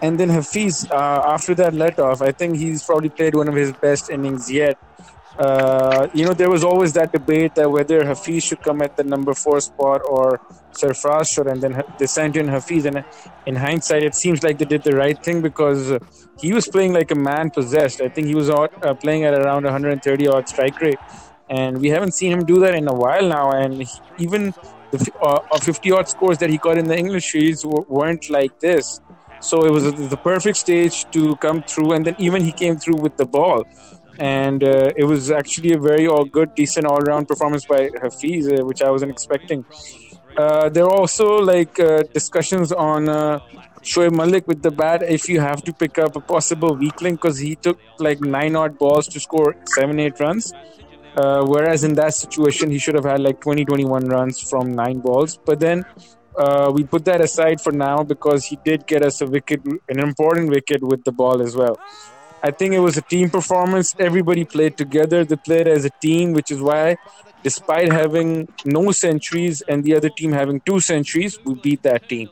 And 0.00 0.18
then 0.18 0.28
Hafiz, 0.28 0.88
uh, 0.90 1.22
after 1.26 1.56
that 1.56 1.74
let 1.74 1.98
off, 1.98 2.22
I 2.22 2.30
think 2.30 2.56
he's 2.56 2.84
probably 2.84 3.08
played 3.08 3.34
one 3.34 3.48
of 3.48 3.54
his 3.56 3.72
best 3.72 4.10
innings 4.10 4.50
yet. 4.50 4.78
Uh, 5.38 6.08
you 6.12 6.24
know, 6.26 6.34
there 6.34 6.50
was 6.50 6.62
always 6.62 6.92
that 6.92 7.12
debate 7.12 7.54
that 7.54 7.70
whether 7.70 8.04
Hafiz 8.04 8.44
should 8.44 8.60
come 8.60 8.82
at 8.82 8.96
the 8.96 9.04
number 9.04 9.32
four 9.32 9.60
spot 9.60 10.02
or 10.06 10.40
Sarfraz 10.72 11.32
should, 11.32 11.46
and 11.46 11.62
then 11.62 11.82
they 11.98 12.06
sent 12.06 12.36
in 12.36 12.48
Hafiz. 12.48 12.84
And 12.84 13.04
in 13.46 13.56
hindsight, 13.56 14.02
it 14.02 14.14
seems 14.14 14.42
like 14.42 14.58
they 14.58 14.66
did 14.66 14.82
the 14.82 14.94
right 14.94 15.22
thing 15.22 15.40
because 15.40 15.98
he 16.38 16.52
was 16.52 16.68
playing 16.68 16.92
like 16.92 17.10
a 17.10 17.14
man 17.14 17.50
possessed. 17.50 18.00
I 18.00 18.08
think 18.08 18.26
he 18.26 18.34
was 18.34 18.50
uh, 18.50 18.68
playing 18.94 19.24
at 19.24 19.34
around 19.34 19.64
130 19.64 20.28
odd 20.28 20.48
strike 20.48 20.78
rate, 20.80 20.98
and 21.48 21.78
we 21.78 21.88
haven't 21.88 22.12
seen 22.12 22.32
him 22.32 22.44
do 22.44 22.60
that 22.60 22.74
in 22.74 22.86
a 22.88 22.94
while 22.94 23.26
now. 23.26 23.52
And 23.52 23.82
he, 23.82 23.88
even 24.18 24.52
the 24.90 25.12
uh, 25.22 25.58
50 25.58 25.92
odd 25.92 26.08
scores 26.08 26.38
that 26.38 26.50
he 26.50 26.58
got 26.58 26.76
in 26.76 26.86
the 26.86 26.96
English 26.96 27.32
series 27.32 27.64
weren't 27.64 28.28
like 28.28 28.60
this. 28.60 29.00
So 29.40 29.64
it 29.64 29.72
was 29.72 29.92
the 30.10 30.16
perfect 30.16 30.58
stage 30.58 31.10
to 31.12 31.36
come 31.36 31.62
through, 31.62 31.92
and 31.92 32.04
then 32.04 32.16
even 32.18 32.44
he 32.44 32.52
came 32.52 32.76
through 32.76 32.96
with 32.96 33.16
the 33.16 33.24
ball 33.26 33.64
and 34.18 34.62
uh, 34.62 34.90
it 34.96 35.04
was 35.04 35.30
actually 35.30 35.72
a 35.72 35.78
very 35.78 36.06
all 36.06 36.24
good, 36.24 36.54
decent 36.54 36.86
all 36.86 37.00
round 37.00 37.28
performance 37.28 37.64
by 37.66 37.90
Hafiz, 38.00 38.50
uh, 38.50 38.64
which 38.64 38.82
I 38.82 38.90
wasn't 38.90 39.10
expecting. 39.10 39.64
Uh, 40.36 40.68
there 40.68 40.84
are 40.84 40.94
also 40.94 41.38
like 41.38 41.78
uh, 41.78 42.02
discussions 42.14 42.72
on 42.72 43.08
uh, 43.08 43.38
Shoaib 43.82 44.16
Malik 44.16 44.46
with 44.46 44.62
the 44.62 44.70
bat. 44.70 45.02
If 45.02 45.28
you 45.28 45.40
have 45.40 45.62
to 45.64 45.72
pick 45.72 45.98
up 45.98 46.16
a 46.16 46.20
possible 46.20 46.74
weak 46.74 47.00
link, 47.02 47.20
because 47.20 47.38
he 47.38 47.56
took 47.56 47.78
like 47.98 48.20
nine 48.20 48.56
odd 48.56 48.78
balls 48.78 49.08
to 49.08 49.20
score 49.20 49.56
seven, 49.66 49.98
eight 50.00 50.18
runs. 50.20 50.52
Uh, 51.14 51.44
whereas 51.44 51.84
in 51.84 51.94
that 51.94 52.14
situation, 52.14 52.70
he 52.70 52.78
should 52.78 52.94
have 52.94 53.04
had 53.04 53.20
like 53.20 53.38
20, 53.40 53.66
21 53.66 54.06
runs 54.06 54.40
from 54.40 54.72
nine 54.72 54.98
balls. 55.00 55.38
But 55.44 55.60
then 55.60 55.84
uh, 56.36 56.72
we 56.74 56.84
put 56.84 57.04
that 57.04 57.20
aside 57.20 57.60
for 57.60 57.72
now 57.72 58.02
because 58.02 58.46
he 58.46 58.58
did 58.64 58.86
get 58.86 59.04
us 59.04 59.20
a 59.20 59.26
wicket, 59.26 59.60
an 59.88 60.00
important 60.00 60.48
wicket 60.48 60.82
with 60.82 61.04
the 61.04 61.12
ball 61.12 61.42
as 61.42 61.54
well. 61.54 61.78
I 62.42 62.50
think 62.50 62.74
it 62.74 62.80
was 62.80 62.96
a 62.96 63.02
team 63.02 63.30
performance. 63.30 63.94
Everybody 63.98 64.44
played 64.44 64.76
together. 64.76 65.24
They 65.24 65.36
played 65.36 65.68
as 65.68 65.84
a 65.84 65.90
team, 65.90 66.32
which 66.32 66.50
is 66.50 66.60
why, 66.60 66.96
despite 67.42 67.92
having 67.92 68.48
no 68.64 68.90
centuries 68.90 69.62
and 69.62 69.84
the 69.84 69.94
other 69.94 70.08
team 70.08 70.32
having 70.32 70.60
two 70.60 70.80
centuries, 70.80 71.38
we 71.44 71.54
beat 71.54 71.82
that 71.84 72.08
team. 72.08 72.30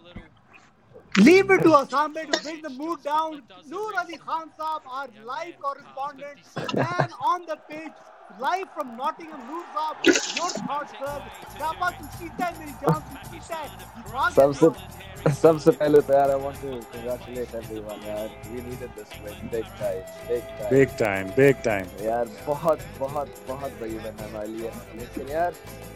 Leave 1.19 1.51
it 1.51 1.63
to 1.63 1.75
Assam 1.75 2.15
to 2.15 2.41
bring 2.43 2.63
the 2.63 2.71
mood 2.71 3.03
down. 3.03 3.43
Noor 3.69 3.93
Ali 3.99 4.17
Khan 4.17 4.51
Saab, 4.59 4.83
our 4.87 5.09
live 5.25 5.55
correspondent, 5.61 6.39
man 6.75 7.09
on 7.21 7.47
the 7.47 7.57
pitch, 7.69 7.93
live 8.39 8.69
from 8.75 8.97
Nottingham. 8.97 9.41
Saab, 9.75 10.37
your 10.37 10.51
thoughts, 10.67 10.93
sir. 10.99 11.17
क्या 11.57 11.71
बात 11.81 11.95
तू 12.01 12.07
जीता 12.19 12.45
है 12.47 12.59
मेरी 12.59 12.73
जान 12.83 13.01
तू 13.09 13.31
जीता 13.31 13.57
है 13.57 14.31
सबसे 14.35 15.33
सबसे 15.41 15.71
पहले 15.81 16.01
तो 16.01 16.13
यार 16.15 16.31
I 16.31 16.37
want 16.45 16.61
to 16.65 16.71
congratulate 16.93 17.55
everyone 17.61 18.01
यार 18.09 18.29
we 18.53 18.63
needed 18.69 18.95
this 18.99 19.13
win 19.25 19.51
big 19.55 19.69
time 19.81 20.03
big 20.31 20.47
time 20.59 20.71
Big 20.71 20.97
time, 21.03 21.33
big 21.39 21.63
time. 21.69 21.91
यार 22.07 22.29
बहुत 22.47 22.87
बहुत 22.99 23.35
बहुत 23.49 23.79
बड़ी 23.81 23.99
win 23.99 24.21
है 24.21 24.29
हमारे 24.29 24.49
लिए 24.49 24.71
लेकिन 25.01 25.29
यार 25.37 25.55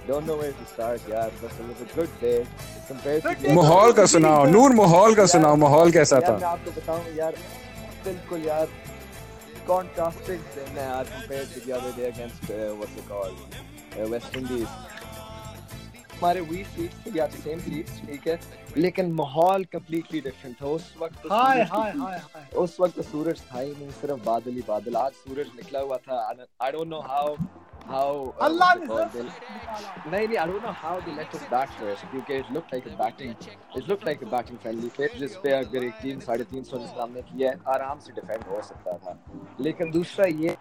don't 0.08 0.30
know 0.30 0.38
where 0.42 0.54
to 0.62 0.70
start 0.74 1.10
यार 1.10 1.30
but 1.42 1.60
it 1.60 1.68
was 1.72 1.84
a 1.86 1.90
good 1.96 2.16
day 2.20 2.38
compared 2.88 3.28
to 3.28 3.36
the 3.42 3.54
माहौल 3.60 3.92
का 4.00 4.06
सुनाओ 4.16 4.44
नूर 4.56 4.74
माहौल 4.82 5.14
का 5.20 5.26
सुनाओ 5.36 5.56
माहौल 5.66 5.92
कैसा 5.98 6.16
यार 6.16 6.32
मैं 6.32 6.40
था 6.42 6.48
आपको 6.48 6.80
बताऊँ 6.80 7.16
यार 7.16 7.42
बिल्कुल 8.04 8.46
यार 8.46 8.66
contrasted 9.66 10.40
and 10.66 10.78
uh, 10.78 11.04
compared 11.04 11.48
to 11.50 11.60
the 11.60 11.72
other 11.72 11.92
day 11.92 12.08
against 12.08 12.50
uh, 12.50 12.74
what's 12.74 12.96
it 12.96 13.08
called, 13.08 13.36
uh, 13.98 14.08
West 14.08 14.34
Indies. 14.36 14.68
हमारे 16.16 16.40
वी 16.50 16.62
सीट्स 16.64 17.16
या 17.16 17.26
सेम 17.28 17.58
सीट्स 17.60 18.00
ठीक 18.06 18.28
है? 18.28 18.38
लेकिन 18.76 19.12
माहौल 19.12 19.64
कम्प्लीटली 19.72 20.20
डिफरेंट 20.20 20.56
था। 20.62 20.66
उस 20.66 20.94
वक्त 21.00 21.22
तो 21.22 21.28
हाय 21.34 21.62
हाय 21.72 21.90
हाय 21.98 22.46
उस 22.62 22.76
वक्त 22.80 22.96
तो 22.96 23.02
सूरज 23.02 23.42
था 23.52 23.60
ही 23.60 23.70
नहीं 23.70 23.90
सिर्फ़ 24.00 24.24
बादल 24.26 24.52
ही 24.52 24.62
बादल। 24.68 24.96
आज 24.96 25.12
सूरज 25.12 25.50
निकला 25.56 25.80
हुआ 25.80 25.96
था। 26.08 26.22
I 26.62 26.72
don't 26.72 26.88
know 26.88 27.00
how 27.10 27.36
how 27.86 28.02
uh, 28.02 28.44
Allah 28.44 28.66
the 28.82 29.22
nahi 30.12 30.12
nahi 30.12 30.36
I 30.42 30.44
don't 30.50 30.62
know 30.66 30.70
how 30.82 30.92
they 31.06 31.16
let 31.16 31.34
us 31.38 31.42
bat 31.50 31.72
first 31.80 32.06
क्योंकि 32.12 32.38
it 32.42 32.52
looked 32.56 32.70
like 32.74 32.86
a 32.90 32.94
batting 33.00 33.34
it 33.80 33.90
looked 33.90 34.06
like 34.08 34.22
a 34.26 34.28
batting 34.34 34.60
friendly 34.62 34.88
pitch 34.98 35.18
जिस 35.18 35.34
पे 35.42 35.52
अगर 35.52 35.84
एक 35.84 35.98
team 36.02 36.20
साढ़े 36.28 36.44
तीन 36.52 36.64
सामने 36.70 37.22
की 37.22 37.42
है 37.42 37.52
आराम 37.74 37.98
से 38.06 38.12
डिफेंड 38.20 38.46
हो 38.52 38.62
सकता 38.68 38.96
था। 39.02 39.12
लेकिन 39.60 39.90
दूसरा 39.98 40.26
ये 40.44 40.56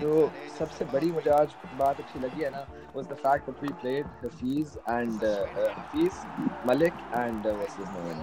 जो 0.00 0.30
सबसे 0.58 0.84
बड़ी 0.92 1.10
मुझे 1.12 1.30
आज 1.30 1.54
बात 1.78 2.00
अच्छी 2.00 2.20
लगी 2.20 2.42
है 2.42 2.50
ना 2.50 2.66
was 2.96 3.06
the 3.08 3.16
fact 3.16 3.46
that 3.46 3.62
we 3.62 3.70
played 3.82 4.06
Hafiz 4.22 4.76
and 4.86 5.22
uh, 5.24 5.30
uh, 5.62 5.70
Hafiz, 5.76 6.18
Malik 6.64 6.92
and 7.12 7.46
uh, 7.46 7.54
what's 7.54 7.74
his 7.74 7.88
name? 7.94 8.20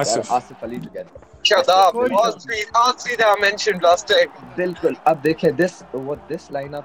Asif. 0.00 0.24
Yeah, 0.24 0.38
Asif 0.38 0.64
Ali 0.68 0.80
together. 0.80 1.20
Shut 1.50 1.68
up. 1.68 1.94
All 1.94 2.32
three, 2.32 2.64
all 2.74 2.92
three 2.94 3.16
that 3.16 3.28
I 3.36 3.40
mentioned 3.40 3.82
last 3.82 4.08
time. 4.08 4.32
बिल्कुल 4.56 4.96
अब 5.06 5.22
देखें 5.28 5.50
this 5.56 5.78
what 6.10 6.28
this 6.32 6.48
lineup 6.58 6.84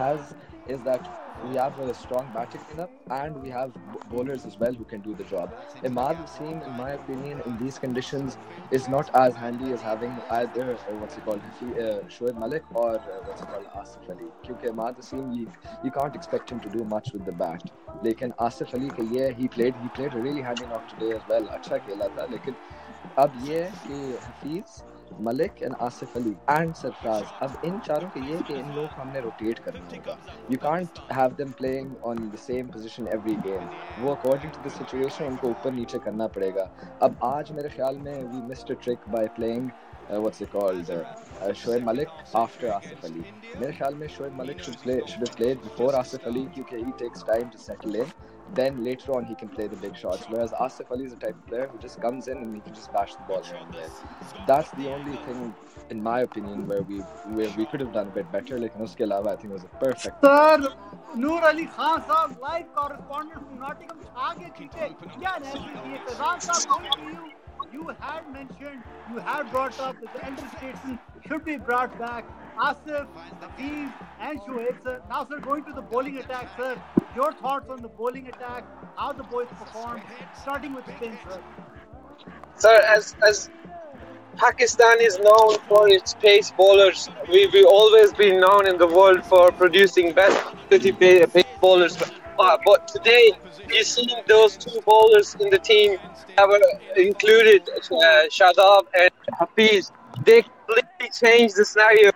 has 0.00 0.34
is 0.68 0.82
that 0.90 1.10
we 1.45 1.55
have 1.55 1.77
a 1.79 1.93
strong 1.93 2.29
batting 2.31 2.61
lineup 2.69 2.89
and 3.09 3.41
we 3.41 3.49
have 3.49 3.73
b- 3.73 3.99
bowlers 4.09 4.45
as 4.45 4.57
well 4.57 4.73
who 4.73 4.83
can 4.83 5.01
do 5.01 5.15
the 5.15 5.23
job. 5.23 5.53
Imad 5.83 6.19
Wasim, 6.19 6.65
in 6.65 6.75
my 6.75 6.91
opinion, 6.91 7.41
in 7.45 7.57
these 7.57 7.79
conditions, 7.79 8.37
is 8.69 8.87
not 8.87 9.09
as 9.15 9.35
handy 9.35 9.71
as 9.71 9.81
having 9.81 10.21
either 10.29 10.77
uh, 10.89 10.93
what's 10.95 11.17
it 11.17 11.23
called, 11.25 11.41
Hafi- 11.43 11.77
uh, 11.79 12.03
Shoaib 12.03 12.37
Malik 12.37 12.63
or 12.75 12.95
uh, 12.95 13.21
what's 13.25 13.41
it 13.41 13.47
called, 13.49 13.65
Asif 13.75 14.09
Ali. 14.09 14.29
क्योंकि 14.45 14.69
Imad 14.69 14.97
Wasim, 14.97 15.33
you, 15.35 15.51
you 15.83 15.91
can't 15.91 16.15
expect 16.15 16.49
him 16.51 16.59
to 16.59 16.69
do 16.69 16.83
much 16.85 17.11
with 17.13 17.25
the 17.25 17.31
bat. 17.31 17.63
लेकिन 18.03 18.31
आसिफ 18.41 18.73
अली 18.75 18.87
का 18.89 19.03
ये 19.15 19.35
he 19.37 19.47
played 19.47 19.75
he 19.75 19.89
played 19.89 20.13
a 20.13 20.21
really 20.21 20.41
handy 20.41 20.65
knock 20.67 20.87
today 20.87 21.11
as 21.17 21.25
well. 21.27 21.47
अच्छा 21.57 21.77
खेला 21.87 22.07
था 22.17 22.25
लेकिन 22.31 22.55
अब 23.19 23.33
ये 23.35 23.61
है 23.63 23.71
कि 23.85 24.17
हफीज 24.27 24.81
मलिक 25.28 25.62
एंड 25.62 25.74
आसिफ 25.82 26.16
अली 26.16 26.34
एंड 26.50 26.74
सरफराज। 26.74 27.24
अब 27.42 27.60
इन 27.64 27.78
चारों 27.86 28.08
के 28.16 28.20
ये 28.32 28.38
कि 28.48 28.54
इन 28.54 28.70
लोगों 28.74 28.88
हमने 29.00 29.20
रोटेट 29.20 29.58
करना 29.64 29.86
होगा 29.94 30.18
you 30.50 30.58
can't 30.62 30.98
have 31.12 31.34
them 31.38 31.50
playing 31.58 32.04
on 32.10 32.28
the 32.28 32.36
same 32.46 32.68
position 32.76 33.08
every 33.14 33.34
game 33.48 33.68
वो 34.02 34.14
अकॉर्डिंग 34.14 34.52
टू 34.52 34.68
द 34.68 34.72
सिचुएशन 34.76 35.24
उनको 35.24 35.48
ऊपर 35.50 35.72
नीचे 35.72 35.98
करना 36.04 36.26
पड़ेगा। 36.38 36.70
अब 37.02 37.18
आज 37.24 37.52
मेरे 37.52 37.68
ख्याल 37.76 37.98
में 37.98 38.14
we 38.14 38.46
missed 38.48 38.74
trick 38.82 39.08
by 39.08 39.28
playing 39.36 39.70
what's 40.24 40.40
it 40.44 40.50
called? 40.50 40.90
Uh, 40.90 40.96
uh, 41.44 41.52
Shoaib 41.60 41.86
Malik 41.86 42.10
मेरे 43.60 43.72
ख्याल 43.78 43.94
में 44.02 44.06
Shoaib 44.16 44.36
Malik 44.40 44.60
should 44.66 44.76
play 44.82 44.94
should 45.12 45.24
have 45.24 45.32
played 45.38 45.64
before 45.64 45.88
Asif 46.00 46.28
Ali 46.30 46.42
क्योंकि 46.56 46.82
he 46.82 46.92
takes 47.00 47.24
time 47.30 47.50
to 47.54 47.62
settle 47.62 47.96
in 48.02 48.12
then 48.53 48.83
later 48.83 49.13
on 49.13 49.25
he 49.25 49.35
can 49.35 49.47
play 49.47 49.67
the 49.67 49.75
big 49.77 49.95
shots. 49.95 50.25
Whereas 50.29 50.51
Asif 50.51 50.91
Ali 50.91 51.05
is 51.05 51.13
a 51.13 51.15
type 51.15 51.35
of 51.35 51.47
player 51.47 51.67
who 51.71 51.77
just 51.79 52.01
comes 52.01 52.27
in 52.27 52.37
and 52.37 52.55
he 52.55 52.61
can 52.61 52.73
just 52.73 52.91
bash 52.93 53.15
the 53.15 53.21
ball 53.27 53.43
here 53.43 53.55
and 53.55 53.73
there. 53.73 53.89
That's 54.47 54.69
the 54.71 54.89
only 54.93 55.15
thing, 55.27 55.53
in 55.89 56.03
my 56.03 56.21
opinion, 56.21 56.67
where 56.67 56.81
we 56.81 56.99
where 57.39 57.49
we 57.57 57.65
could 57.65 57.79
have 57.79 57.93
done 57.93 58.07
a 58.07 58.11
bit 58.11 58.31
better. 58.31 58.59
Like 58.59 58.77
uske 58.87 58.99
alawa, 59.07 59.27
I 59.27 59.35
think 59.35 59.51
it 59.51 59.53
was 59.53 59.63
a 59.63 59.73
perfect. 59.83 60.25
Sir, 60.25 60.73
Noor 61.15 61.41
Ali 61.51 61.65
Khan 61.77 62.01
Saab, 62.01 62.39
live 62.41 62.73
correspondent 62.75 63.47
from 63.47 63.59
Nottingham. 63.59 63.97
आगे 64.29 64.49
खींचे 64.57 64.89
क्या 65.19 65.35
रहती 65.43 65.89
है 65.91 65.97
फैजान 66.07 66.39
साहब 66.47 66.67
going 66.73 66.91
to 66.97 67.03
you. 67.13 67.31
You 67.73 67.87
had 67.99 68.25
mentioned, 68.33 68.83
you 69.09 69.19
had 69.25 69.49
brought 69.51 69.79
up 69.79 69.99
that 70.01 70.13
the 70.13 70.25
elder 70.29 70.47
statesman 70.57 70.99
should 71.27 71.45
be 71.45 71.55
brought 71.69 71.97
back. 71.99 72.25
Asif, 72.58 73.06
Hafiz, 73.40 73.90
and 74.20 74.40
Shoaib, 74.40 74.82
sir. 74.82 75.02
Now, 75.08 75.26
sir, 75.26 75.40
going 75.40 75.64
to 75.64 75.72
the 75.72 75.82
bowling 75.82 76.18
attack, 76.18 76.48
sir. 76.56 76.76
Your 77.14 77.32
thoughts 77.32 77.68
on 77.68 77.82
the 77.82 77.88
bowling 77.88 78.28
attack, 78.28 78.64
how 78.96 79.12
the 79.12 79.22
boys 79.24 79.48
performed, 79.58 80.02
starting 80.32 80.74
with 80.74 80.86
spin, 80.86 81.18
sir. 81.28 81.40
Sir, 82.56 82.80
as 82.86 83.14
as 83.26 83.50
Pakistan 84.36 85.00
is 85.00 85.18
known 85.18 85.58
for 85.68 85.88
its 85.88 86.14
pace 86.14 86.50
bowlers, 86.50 87.08
we 87.28 87.46
we 87.52 87.64
always 87.64 88.12
been 88.14 88.40
known 88.40 88.66
in 88.66 88.78
the 88.78 88.86
world 88.86 89.24
for 89.24 89.50
producing 89.52 90.12
best 90.12 90.38
quality 90.44 90.92
pa- 90.92 91.26
pace 91.26 91.56
bowlers. 91.60 91.96
But, 92.38 92.60
but 92.66 92.86
today, 92.88 93.32
you 93.70 93.82
seen 93.82 94.16
those 94.28 94.58
two 94.58 94.80
bowlers 94.84 95.34
in 95.40 95.48
the 95.48 95.58
team 95.58 95.96
that 96.36 96.46
were 96.46 96.60
included, 96.96 97.66
uh, 97.68 98.28
Shadab 98.36 98.82
and 98.98 99.10
Hafiz. 99.38 99.90
They 100.24 100.42
completely 100.66 101.10
changed 101.10 101.56
the 101.56 101.64
scenario. 101.64 102.12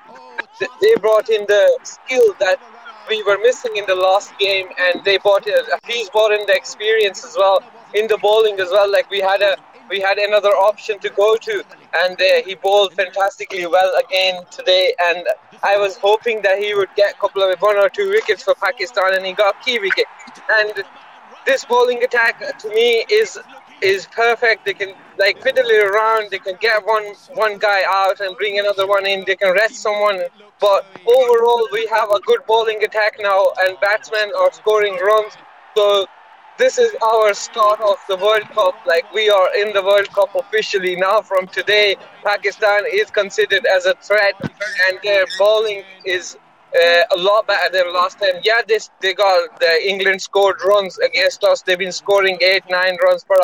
They 0.80 0.94
brought 1.00 1.28
in 1.28 1.44
the 1.46 1.78
skill 1.82 2.34
that 2.40 2.58
we 3.08 3.22
were 3.22 3.38
missing 3.38 3.76
in 3.76 3.86
the 3.86 3.94
last 3.94 4.36
game, 4.38 4.68
and 4.78 5.04
they 5.04 5.18
bought 5.18 5.48
uh, 5.48 5.78
he's 5.86 6.10
bought 6.10 6.32
in 6.32 6.46
the 6.46 6.54
experience 6.54 7.24
as 7.24 7.36
well 7.36 7.62
in 7.94 8.06
the 8.06 8.18
bowling 8.18 8.60
as 8.60 8.68
well. 8.70 8.90
Like 8.90 9.10
we 9.10 9.20
had 9.20 9.42
a 9.42 9.56
we 9.88 10.00
had 10.00 10.18
another 10.18 10.50
option 10.50 10.98
to 11.00 11.10
go 11.10 11.36
to, 11.36 11.64
and 12.04 12.20
uh, 12.20 12.42
he 12.44 12.54
bowled 12.54 12.94
fantastically 12.94 13.66
well 13.66 13.92
again 14.04 14.44
today. 14.50 14.94
And 15.08 15.26
I 15.62 15.76
was 15.76 15.96
hoping 15.96 16.42
that 16.42 16.58
he 16.58 16.74
would 16.74 16.94
get 16.96 17.14
a 17.14 17.18
couple 17.18 17.42
of 17.42 17.58
one 17.60 17.76
or 17.76 17.88
two 17.88 18.08
wickets 18.10 18.42
for 18.44 18.54
Pakistan, 18.54 19.14
and 19.14 19.26
he 19.26 19.32
got 19.32 19.60
key 19.64 19.78
wicket. 19.78 20.06
And 20.58 20.84
this 21.46 21.64
bowling 21.64 22.02
attack 22.04 22.58
to 22.58 22.68
me 22.68 23.04
is 23.10 23.38
is 23.82 24.06
perfect. 24.06 24.64
They 24.64 24.74
can 24.74 24.94
like 25.18 25.42
fiddle 25.42 25.66
it 25.66 25.84
around. 25.90 26.30
They 26.30 26.38
can 26.38 26.56
get 26.60 26.84
one 26.84 27.04
one 27.34 27.58
guy 27.58 27.82
out 27.86 28.20
and 28.20 28.36
bring 28.36 28.58
another 28.58 28.86
one 28.86 29.06
in. 29.06 29.24
They 29.26 29.36
can 29.36 29.52
rest 29.52 29.76
someone. 29.76 30.20
But 30.60 30.86
overall, 31.06 31.68
we 31.72 31.86
have 31.86 32.10
a 32.10 32.20
good 32.20 32.40
bowling 32.46 32.84
attack 32.84 33.14
now, 33.20 33.52
and 33.60 33.78
batsmen 33.80 34.30
are 34.38 34.52
scoring 34.52 34.96
runs. 34.96 35.32
So 35.76 36.06
this 36.58 36.76
is 36.78 36.94
our 37.02 37.32
start 37.32 37.80
of 37.80 37.96
the 38.08 38.16
World 38.16 38.48
Cup. 38.50 38.74
Like 38.86 39.10
we 39.14 39.30
are 39.30 39.54
in 39.56 39.72
the 39.72 39.82
World 39.82 40.08
Cup 40.12 40.34
officially 40.34 40.96
now. 40.96 41.22
From 41.22 41.46
today, 41.46 41.96
Pakistan 42.22 42.82
is 42.92 43.10
considered 43.10 43.64
as 43.66 43.86
a 43.86 43.94
threat, 43.94 44.34
and 44.88 44.98
their 45.02 45.24
bowling 45.38 45.82
is 46.04 46.36
uh, 46.74 47.02
a 47.10 47.16
lot 47.16 47.46
better 47.46 47.70
than 47.72 47.92
last 47.92 48.18
time. 48.18 48.40
Yeah, 48.42 48.60
this 48.66 48.90
they 49.00 49.14
got 49.14 49.58
the 49.58 49.88
England 49.88 50.20
scored 50.20 50.56
runs 50.64 50.98
against 50.98 51.44
us. 51.44 51.62
They've 51.62 51.78
been 51.78 51.92
scoring 51.92 52.38
eight, 52.42 52.64
nine 52.68 52.96
runs 53.02 53.24
per 53.24 53.36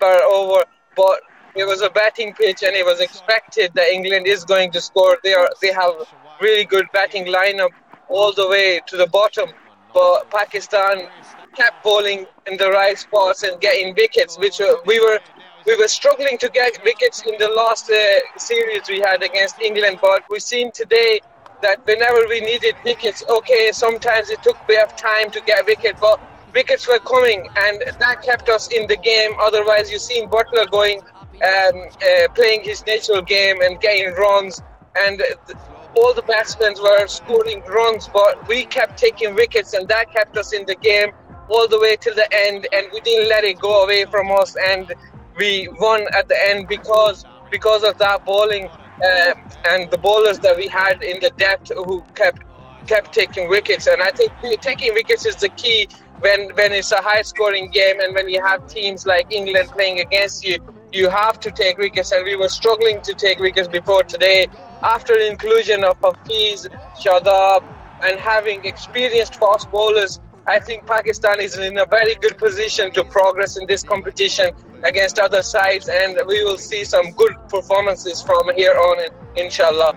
per 0.00 0.20
over, 0.22 0.64
but 0.96 1.20
it 1.54 1.64
was 1.64 1.82
a 1.82 1.90
batting 1.90 2.32
pitch, 2.34 2.62
and 2.62 2.74
it 2.74 2.84
was 2.84 3.00
expected 3.00 3.72
that 3.74 3.88
England 3.88 4.26
is 4.26 4.44
going 4.44 4.70
to 4.72 4.80
score. 4.80 5.18
They 5.22 5.34
are 5.34 5.48
they 5.62 5.72
have 5.72 5.94
really 6.40 6.64
good 6.64 6.86
batting 6.92 7.26
lineup 7.26 7.70
all 8.08 8.32
the 8.32 8.48
way 8.48 8.80
to 8.86 8.96
the 8.96 9.06
bottom, 9.06 9.50
but 9.92 10.30
Pakistan 10.30 11.08
kept 11.54 11.82
bowling 11.84 12.26
in 12.46 12.56
the 12.56 12.70
right 12.70 12.98
spots 12.98 13.42
and 13.44 13.60
getting 13.60 13.94
wickets, 13.94 14.38
which 14.38 14.60
uh, 14.60 14.76
we 14.86 14.98
were 15.00 15.20
we 15.66 15.76
were 15.76 15.88
struggling 15.88 16.36
to 16.38 16.48
get 16.50 16.78
wickets 16.84 17.22
in 17.22 17.34
the 17.38 17.48
last 17.48 17.90
uh, 17.90 18.38
series 18.38 18.88
we 18.88 19.00
had 19.00 19.22
against 19.22 19.60
England. 19.60 19.98
But 20.02 20.24
we've 20.28 20.42
seen 20.42 20.72
today 20.72 21.20
that 21.62 21.86
whenever 21.86 22.26
we 22.28 22.40
needed 22.40 22.74
wickets, 22.84 23.24
okay, 23.28 23.70
sometimes 23.72 24.28
it 24.30 24.42
took 24.42 24.56
a 24.56 24.66
bit 24.66 24.82
of 24.82 24.96
time 24.96 25.30
to 25.30 25.40
get 25.40 25.64
wicket, 25.66 25.96
but 26.00 26.20
wickets 26.54 26.86
were 26.86 27.00
coming, 27.00 27.48
and 27.56 27.82
that 27.98 28.22
kept 28.22 28.48
us 28.48 28.68
in 28.68 28.86
the 28.86 28.96
game. 28.96 29.32
Otherwise, 29.40 29.90
you've 29.90 30.00
seen 30.00 30.28
Buttler 30.28 30.70
going, 30.70 31.00
um, 31.00 31.88
uh, 32.02 32.28
playing 32.34 32.62
his 32.62 32.84
natural 32.86 33.22
game 33.22 33.60
and 33.60 33.80
getting 33.80 34.12
runs, 34.14 34.62
and. 34.96 35.18
Th- 35.18 35.58
all 35.96 36.12
the 36.12 36.22
batsmen 36.22 36.74
were 36.82 37.06
scoring 37.06 37.62
runs, 37.68 38.08
but 38.08 38.48
we 38.48 38.64
kept 38.64 38.98
taking 38.98 39.32
wickets, 39.36 39.74
and 39.74 39.86
that 39.86 40.12
kept 40.12 40.36
us 40.36 40.52
in 40.52 40.66
the 40.66 40.74
game 40.74 41.10
all 41.48 41.68
the 41.68 41.78
way 41.78 41.96
till 41.96 42.14
the 42.14 42.28
end, 42.32 42.66
and 42.72 42.86
we 42.92 43.00
didn't 43.00 43.28
let 43.28 43.44
it 43.44 43.60
go 43.60 43.84
away 43.84 44.04
from 44.06 44.30
us, 44.32 44.56
and 44.70 44.92
we 45.36 45.68
won 45.78 46.06
at 46.12 46.28
the 46.28 46.48
end 46.48 46.68
because 46.68 47.24
because 47.50 47.84
of 47.84 47.98
that 47.98 48.24
bowling 48.24 48.68
uh, 48.68 49.34
and 49.70 49.90
the 49.90 49.98
bowlers 49.98 50.38
that 50.40 50.56
we 50.56 50.66
had 50.66 51.02
in 51.02 51.20
the 51.20 51.30
depth 51.36 51.70
who 51.74 52.02
kept 52.14 52.42
kept 52.86 53.12
taking 53.12 53.48
wickets. 53.48 53.86
And 53.86 54.02
I 54.02 54.10
think 54.10 54.32
taking 54.60 54.92
wickets 54.94 55.24
is 55.26 55.36
the 55.36 55.48
key 55.50 55.88
when 56.20 56.50
when 56.54 56.72
it's 56.72 56.92
a 56.92 57.02
high 57.02 57.22
scoring 57.22 57.68
game 57.70 58.00
and 58.00 58.14
when 58.14 58.28
you 58.28 58.42
have 58.42 58.66
teams 58.66 59.06
like 59.06 59.32
England 59.32 59.70
playing 59.70 60.00
against 60.00 60.44
you. 60.44 60.58
You 60.92 61.08
have 61.08 61.40
to 61.40 61.50
take 61.50 61.76
wickets, 61.76 62.12
and 62.12 62.24
we 62.24 62.36
were 62.36 62.48
struggling 62.48 63.00
to 63.02 63.14
take 63.14 63.40
wickets 63.40 63.66
before 63.66 64.04
today. 64.04 64.46
After 64.82 65.14
the 65.14 65.28
inclusion 65.28 65.82
of 65.82 65.98
Hafiz, 66.00 66.68
Shadab, 67.02 67.64
and 68.02 68.20
having 68.20 68.64
experienced 68.64 69.34
fast 69.34 69.68
bowlers 69.72 70.20
I 70.46 70.58
think 70.60 70.86
Pakistan 70.86 71.40
is 71.40 71.56
in 71.56 71.78
a 71.78 71.86
very 71.86 72.16
good 72.16 72.36
position 72.36 72.92
to 72.92 73.04
progress 73.04 73.56
in 73.56 73.66
this 73.66 73.82
competition 73.82 74.50
against 74.82 75.18
other 75.18 75.42
sides, 75.42 75.88
and 75.88 76.20
we 76.26 76.44
will 76.44 76.58
see 76.58 76.84
some 76.84 77.12
good 77.12 77.34
performances 77.48 78.20
from 78.20 78.54
here 78.54 78.74
on, 78.74 79.08
inshallah. 79.36 79.96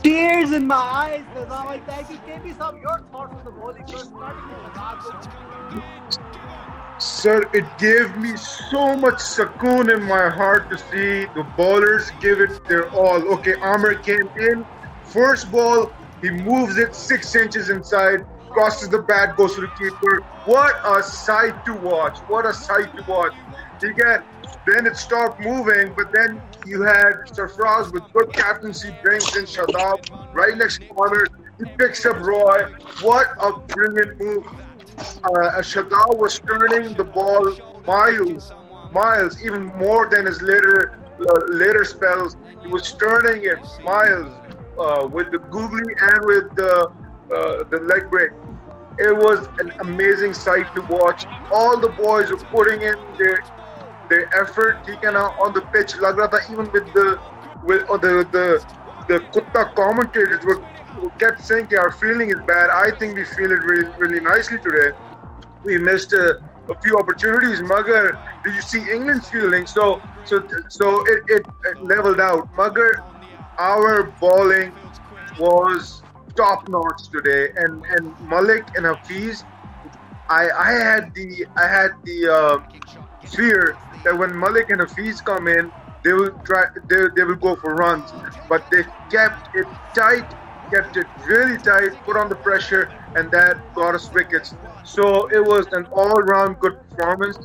Tears 0.00 0.52
in 0.52 0.68
my 0.68 0.76
eyes, 0.76 1.24
Nizam. 1.34 1.84
Thank 1.86 2.10
you. 2.10 2.20
Give 2.24 2.44
me 2.44 2.52
some 2.52 2.76
your 2.80 3.00
thoughts 3.10 3.34
on 3.34 3.44
the 3.44 3.50
bowling 3.50 3.84
Sir, 6.98 7.42
it 7.52 7.66
gave 7.78 8.16
me 8.16 8.36
so 8.36 8.96
much 8.96 9.16
sakoon 9.16 9.94
in 9.94 10.02
my 10.02 10.28
heart 10.28 10.70
to 10.70 10.78
see 10.78 11.26
the 11.34 11.46
bowlers 11.56 12.10
give 12.20 12.40
it 12.40 12.64
their 12.66 12.88
all. 12.90 13.20
Okay, 13.34 13.54
Amir 13.54 13.96
came 13.96 14.28
in, 14.38 14.64
first 15.04 15.50
ball, 15.50 15.92
he 16.22 16.30
moves 16.30 16.78
it 16.78 16.94
six 16.94 17.34
inches 17.34 17.68
inside 17.70 18.24
crosses 18.54 18.88
the 18.88 18.98
bat, 18.98 19.36
goes 19.36 19.54
to 19.56 19.62
the 19.62 19.68
keeper. 19.76 20.20
What 20.46 20.76
a 20.84 21.02
sight 21.02 21.64
to 21.66 21.74
watch! 21.74 22.18
What 22.28 22.46
a 22.46 22.54
sight 22.54 22.96
to 22.96 23.02
watch! 23.10 23.34
Get 23.80 24.24
then 24.66 24.86
it 24.86 24.96
stopped 24.96 25.40
moving, 25.40 25.92
but 25.94 26.10
then 26.10 26.40
you 26.64 26.80
had 26.82 27.12
Sarfraz 27.26 27.92
with 27.92 28.04
good 28.14 28.32
captaincy, 28.32 28.96
brings 29.02 29.36
in 29.36 29.44
Shadab 29.44 30.34
right 30.34 30.56
next 30.56 30.80
corner. 30.88 31.26
He 31.58 31.66
picks 31.76 32.06
up 32.06 32.16
Roy. 32.20 32.72
What 33.02 33.26
a 33.38 33.58
brilliant 33.58 34.18
move! 34.18 34.46
Uh, 34.98 35.62
was 36.16 36.38
turning 36.40 36.94
the 36.94 37.04
ball 37.04 37.56
miles, 37.86 38.52
miles, 38.92 39.42
even 39.42 39.66
more 39.76 40.08
than 40.08 40.26
his 40.26 40.40
later 40.42 40.98
uh, 41.20 41.40
later 41.50 41.84
spells. 41.84 42.36
He 42.62 42.68
was 42.68 42.92
turning 42.92 43.44
it 43.44 43.58
miles 43.84 44.32
uh, 44.78 45.06
with 45.06 45.30
the 45.30 45.38
googly 45.38 45.94
and 46.00 46.24
with 46.24 46.54
the 46.56 46.90
uh, 47.34 47.64
the 47.70 47.78
leg 47.90 48.10
break. 48.10 48.30
It 48.98 49.16
was 49.16 49.48
an 49.58 49.72
amazing 49.80 50.34
sight 50.34 50.72
to 50.76 50.82
watch. 50.82 51.26
All 51.50 51.80
the 51.80 51.88
boys 51.88 52.30
were 52.30 52.44
putting 52.54 52.82
in 52.82 52.94
their 53.18 53.42
their 54.08 54.26
effort. 54.40 54.78
He 54.86 54.94
on 54.96 55.52
the 55.52 55.62
pitch, 55.72 55.96
lag 55.96 56.16
even 56.50 56.70
with 56.72 56.86
the 56.92 57.18
with 57.64 57.88
or 57.88 57.98
the 57.98 58.26
the 58.30 58.64
the 59.08 59.20
Kutta 59.32 59.74
commentators 59.74 60.44
were 60.44 60.62
kept 61.18 61.40
saying 61.42 61.68
our 61.76 61.92
feeling 61.92 62.30
is 62.30 62.40
bad. 62.46 62.70
I 62.70 62.90
think 62.98 63.16
we 63.16 63.24
feel 63.24 63.50
it 63.52 63.62
really 63.64 63.90
really 63.98 64.20
nicely 64.20 64.58
today. 64.58 64.96
We 65.62 65.78
missed 65.78 66.12
a, 66.12 66.40
a 66.68 66.74
few 66.82 66.98
opportunities. 66.98 67.60
Magar, 67.60 68.18
did 68.44 68.54
you 68.54 68.62
see 68.62 68.90
England's 68.90 69.28
feeling? 69.28 69.66
So 69.66 70.02
so 70.24 70.46
so 70.68 71.00
it, 71.06 71.22
it, 71.28 71.46
it 71.64 71.82
leveled 71.82 72.20
out. 72.20 72.52
Magar, 72.54 73.02
our 73.58 74.04
bowling 74.20 74.72
was 75.38 76.02
top 76.36 76.68
notch 76.68 77.08
today. 77.12 77.48
And 77.56 77.84
and 77.84 78.18
Malik 78.20 78.64
and 78.76 78.86
Hafiz, 78.86 79.44
I 80.28 80.50
I 80.50 80.72
had 80.72 81.14
the 81.14 81.46
I 81.56 81.66
had 81.66 81.90
the 82.04 82.28
uh, 82.28 82.58
fear 83.26 83.78
that 84.04 84.16
when 84.16 84.38
Malik 84.38 84.70
and 84.70 84.80
Hafiz 84.80 85.20
come 85.20 85.48
in, 85.48 85.72
they 86.04 86.12
will 86.12 86.32
try 86.44 86.64
they, 86.88 87.04
they 87.16 87.24
will 87.24 87.36
go 87.36 87.56
for 87.56 87.74
runs, 87.74 88.12
but 88.48 88.70
they 88.70 88.84
kept 89.10 89.54
it 89.54 89.66
tight, 89.94 90.34
kept 90.70 90.96
it 90.96 91.06
really 91.26 91.58
tight, 91.58 91.92
put 92.04 92.16
on 92.16 92.28
the 92.28 92.36
pressure, 92.36 92.92
and 93.16 93.30
that 93.30 93.74
got 93.74 93.94
us 93.94 94.12
wickets. 94.12 94.54
So 94.84 95.28
it 95.28 95.44
was 95.44 95.66
an 95.72 95.86
all-round 95.86 96.60
good 96.60 96.78
performance. 96.90 97.38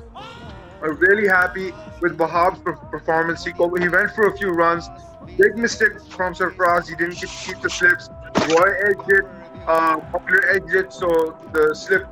I'm 0.81 0.95
really 0.97 1.27
happy 1.27 1.73
with 2.01 2.17
Wahab's 2.17 2.61
performance. 2.89 3.43
He, 3.43 3.51
he 3.51 3.89
went 3.89 4.11
for 4.11 4.27
a 4.27 4.37
few 4.37 4.51
runs. 4.51 4.89
Big 5.37 5.57
mistake 5.57 6.01
from 6.09 6.33
Sarfraz. 6.33 6.87
He 6.87 6.95
didn't 6.95 7.15
keep, 7.15 7.61
the 7.61 7.69
slips. 7.69 8.09
Roy 8.49 8.71
exit, 8.89 9.25
uh, 9.67 9.99
popular 10.11 10.49
exit, 10.51 10.93
so 10.93 11.37
the 11.53 11.75
slip 11.75 12.07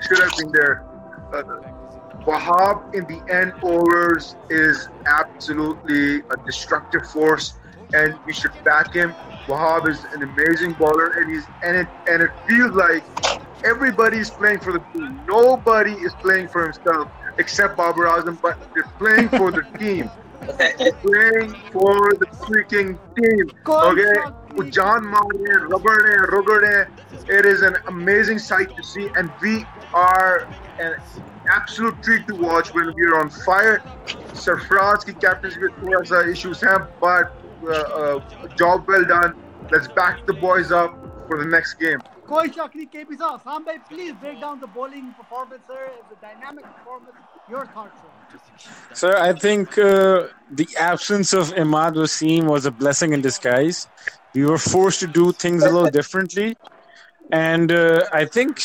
should 0.00 0.18
have 0.18 0.36
been 0.36 0.50
there. 0.52 0.84
Uh, 1.32 1.42
Wahab 2.26 2.94
in 2.94 3.04
the 3.04 3.22
end 3.32 3.52
overs 3.62 4.36
is 4.50 4.88
absolutely 5.06 6.18
a 6.18 6.36
destructive 6.44 7.08
force, 7.10 7.54
and 7.94 8.14
we 8.26 8.32
should 8.32 8.52
back 8.64 8.92
him. 8.92 9.14
Wahab 9.49 9.87
is 9.87 10.03
an 10.13 10.23
amazing 10.23 10.73
bowler, 10.73 11.11
and 11.17 11.31
he's 11.31 11.45
and 11.63 11.77
it 11.77 11.87
and 12.07 12.23
it 12.23 12.31
feels 12.47 12.71
like 12.71 13.03
everybody's 13.63 14.29
playing 14.29 14.59
for 14.59 14.73
the 14.73 14.79
team. 14.93 15.19
Nobody 15.27 15.93
is 15.93 16.13
playing 16.15 16.47
for 16.47 16.63
himself 16.63 17.09
except 17.37 17.77
Babar 17.77 18.05
Azam, 18.05 18.41
but 18.41 18.57
they're 18.73 18.83
playing 18.97 19.29
for 19.29 19.51
the 19.51 19.63
team. 19.77 20.09
They're 20.57 20.93
playing 20.93 21.55
for 21.71 22.13
the 22.13 22.27
freaking 22.45 22.97
team. 23.15 23.51
Okay, 23.67 24.69
Jan 24.69 25.03
Mare, 25.03 25.67
Robert, 25.67 26.29
Robert, 26.31 26.89
it 27.27 27.45
is 27.45 27.61
an 27.61 27.75
amazing 27.87 28.39
sight 28.39 28.75
to 28.75 28.83
see, 28.83 29.09
and 29.15 29.31
we 29.41 29.65
are 29.93 30.47
an 30.79 30.95
absolute 31.49 32.01
treat 32.03 32.27
to 32.27 32.35
watch 32.35 32.73
when 32.73 32.93
we 32.93 33.05
are 33.05 33.19
on 33.19 33.29
fire. 33.29 33.81
Sarfraz 34.33 35.05
की 35.05 35.13
captaincy 35.19 35.59
with 35.59 35.71
थोड़ा 35.81 36.01
सा 36.05 36.31
issues 36.31 36.61
हैं, 36.63 36.87
but 36.99 37.25
uh, 37.25 37.29
uh, 37.29 37.38
job 38.56 38.86
well 38.88 39.04
done. 39.04 39.34
Let's 39.70 39.88
back 39.88 40.26
the 40.26 40.32
boys 40.34 40.72
up 40.72 40.92
for 41.26 41.38
the 41.38 41.48
next 41.48 41.74
game. 41.74 42.00
Koi 42.26 42.46
Shakri 42.46 42.88
KP 42.90 43.18
Sam 43.18 43.64
bhai, 43.64 43.78
please 43.88 44.12
break 44.20 44.40
down 44.40 44.60
the 44.60 44.66
bowling 44.66 45.12
performance, 45.14 45.62
sir. 45.66 45.90
The 46.10 46.16
dynamic 46.16 46.64
performance. 46.64 47.16
Your 47.48 47.66
thoughts, 47.66 48.00
sir. 48.00 48.08
Sir, 48.92 49.16
I 49.16 49.32
think 49.32 49.76
uh, 49.78 50.28
the 50.50 50.68
absence 50.78 51.32
of 51.32 51.52
Imad 51.54 51.94
Wasim 51.94 52.44
was 52.44 52.66
a 52.66 52.70
blessing 52.70 53.12
in 53.12 53.20
disguise 53.20 53.88
we 54.34 54.44
were 54.44 54.58
forced 54.58 55.00
to 55.00 55.06
do 55.06 55.32
things 55.32 55.62
a 55.64 55.70
little 55.70 55.90
differently. 55.90 56.56
And 57.32 57.72
uh, 57.72 58.06
I 58.12 58.24
think 58.24 58.60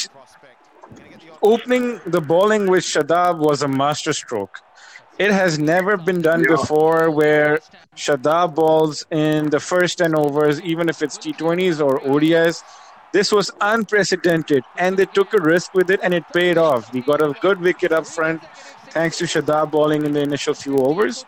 opening 1.41 1.99
the 2.05 2.21
bowling 2.21 2.67
with 2.67 2.83
Shadab 2.83 3.39
was 3.39 3.61
a 3.61 3.67
masterstroke. 3.67 4.59
It 5.17 5.31
has 5.31 5.57
never 5.57 5.97
been 5.97 6.21
done 6.21 6.41
Yeah. 6.41 6.55
before 6.55 7.09
where 7.09 7.59
Shadab 7.95 8.55
balls 8.55 9.05
in 9.11 9.49
the 9.49 9.59
first 9.59 9.97
10 9.99 10.13
overs, 10.15 10.61
even 10.61 10.89
if 10.89 11.01
it's 11.01 11.17
T20s 11.17 11.79
or 11.79 11.99
ODIs. 12.01 12.63
This 13.13 13.31
was 13.31 13.49
unprecedented, 13.61 14.63
and 14.77 14.97
they 14.97 15.05
took 15.05 15.33
a 15.33 15.41
risk 15.41 15.73
with 15.73 15.89
it, 15.89 16.01
and 16.03 16.13
it 16.13 16.25
paid 16.33 16.57
off. 16.57 16.91
We 16.91 16.99
got 17.01 17.21
a 17.21 17.33
good 17.39 17.61
wicket 17.61 17.93
up 17.93 18.05
front, 18.05 18.43
thanks 18.89 19.17
to 19.19 19.23
Shadab 19.25 19.71
bowling 19.71 20.05
in 20.05 20.11
the 20.11 20.21
initial 20.21 20.53
few 20.53 20.77
overs. 20.79 21.25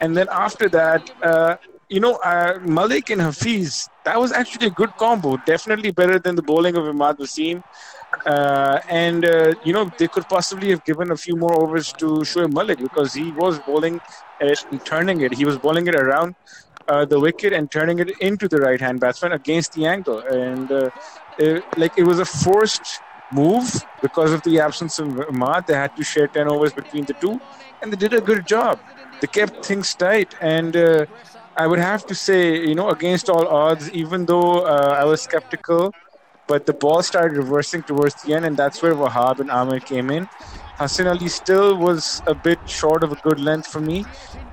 And 0.00 0.16
then 0.16 0.26
after 0.32 0.68
that, 0.70 1.10
uh, 1.22 1.56
you 1.90 2.00
know, 2.00 2.14
uh, 2.24 2.58
Malik 2.62 3.10
and 3.10 3.20
Hafiz, 3.20 3.88
that 4.04 4.18
was 4.18 4.32
actually 4.32 4.68
a 4.68 4.70
good 4.70 4.96
combo. 4.96 5.36
Definitely 5.38 5.92
better 5.92 6.18
than 6.20 6.36
the 6.36 6.42
bowling 6.42 6.76
of 6.76 6.84
Imad 6.84 7.18
Wasim. 7.18 7.62
Uh, 8.26 8.80
and, 8.88 9.24
uh, 9.24 9.54
you 9.64 9.72
know, 9.72 9.90
they 9.98 10.08
could 10.08 10.28
possibly 10.28 10.70
have 10.70 10.84
given 10.84 11.10
a 11.10 11.16
few 11.16 11.36
more 11.36 11.54
overs 11.62 11.92
to 11.94 12.06
Shoaib 12.30 12.52
Malik 12.52 12.78
because 12.78 13.14
he 13.14 13.32
was 13.32 13.60
bowling 13.60 14.00
and 14.40 14.56
turning 14.84 15.20
it. 15.22 15.34
He 15.34 15.44
was 15.44 15.58
bowling 15.58 15.86
it 15.88 15.96
around 15.96 16.36
uh, 16.88 17.04
the 17.06 17.20
wicket 17.20 17.52
and 17.52 17.70
turning 17.70 17.98
it 17.98 18.10
into 18.20 18.48
the 18.48 18.58
right 18.58 18.80
hand 18.80 19.00
batsman 19.00 19.32
against 19.32 19.72
the 19.72 19.86
angle. 19.86 20.20
And, 20.20 20.70
uh, 20.70 20.90
it, 21.38 21.64
like, 21.76 21.92
it 21.96 22.04
was 22.04 22.20
a 22.20 22.24
forced 22.26 23.02
move 23.32 23.68
because 24.02 24.32
of 24.32 24.42
the 24.42 24.60
absence 24.60 24.98
of 24.98 25.08
Imad. 25.08 25.66
They 25.66 25.74
had 25.74 25.94
to 25.96 26.04
share 26.04 26.28
10 26.28 26.48
overs 26.48 26.72
between 26.72 27.06
the 27.06 27.14
two, 27.14 27.40
and 27.82 27.92
they 27.92 27.96
did 27.96 28.14
a 28.14 28.20
good 28.20 28.46
job. 28.46 28.80
They 29.20 29.28
kept 29.28 29.64
things 29.64 29.94
tight. 29.94 30.34
And, 30.40 30.76
uh, 30.76 31.06
I 31.60 31.66
would 31.66 31.78
have 31.90 32.02
to 32.06 32.14
say, 32.14 32.40
you 32.70 32.74
know, 32.74 32.88
against 32.90 33.28
all 33.28 33.46
odds, 33.48 33.90
even 33.92 34.26
though 34.26 34.50
uh, 34.64 34.94
I 35.02 35.04
was 35.04 35.20
skeptical, 35.22 35.94
but 36.46 36.66
the 36.66 36.74
ball 36.74 37.02
started 37.02 37.36
reversing 37.36 37.82
towards 37.82 38.14
the 38.22 38.34
end, 38.34 38.44
and 38.46 38.56
that's 38.56 38.82
where 38.82 38.94
Wahab 38.94 39.40
and 39.40 39.50
Amir 39.50 39.80
came 39.80 40.10
in. 40.10 40.28
Hassan 40.78 41.06
Ali 41.06 41.28
still 41.28 41.76
was 41.76 42.22
a 42.26 42.34
bit 42.34 42.60
short 42.66 43.04
of 43.04 43.12
a 43.12 43.16
good 43.16 43.40
length 43.40 43.68
for 43.68 43.80
me, 43.80 44.06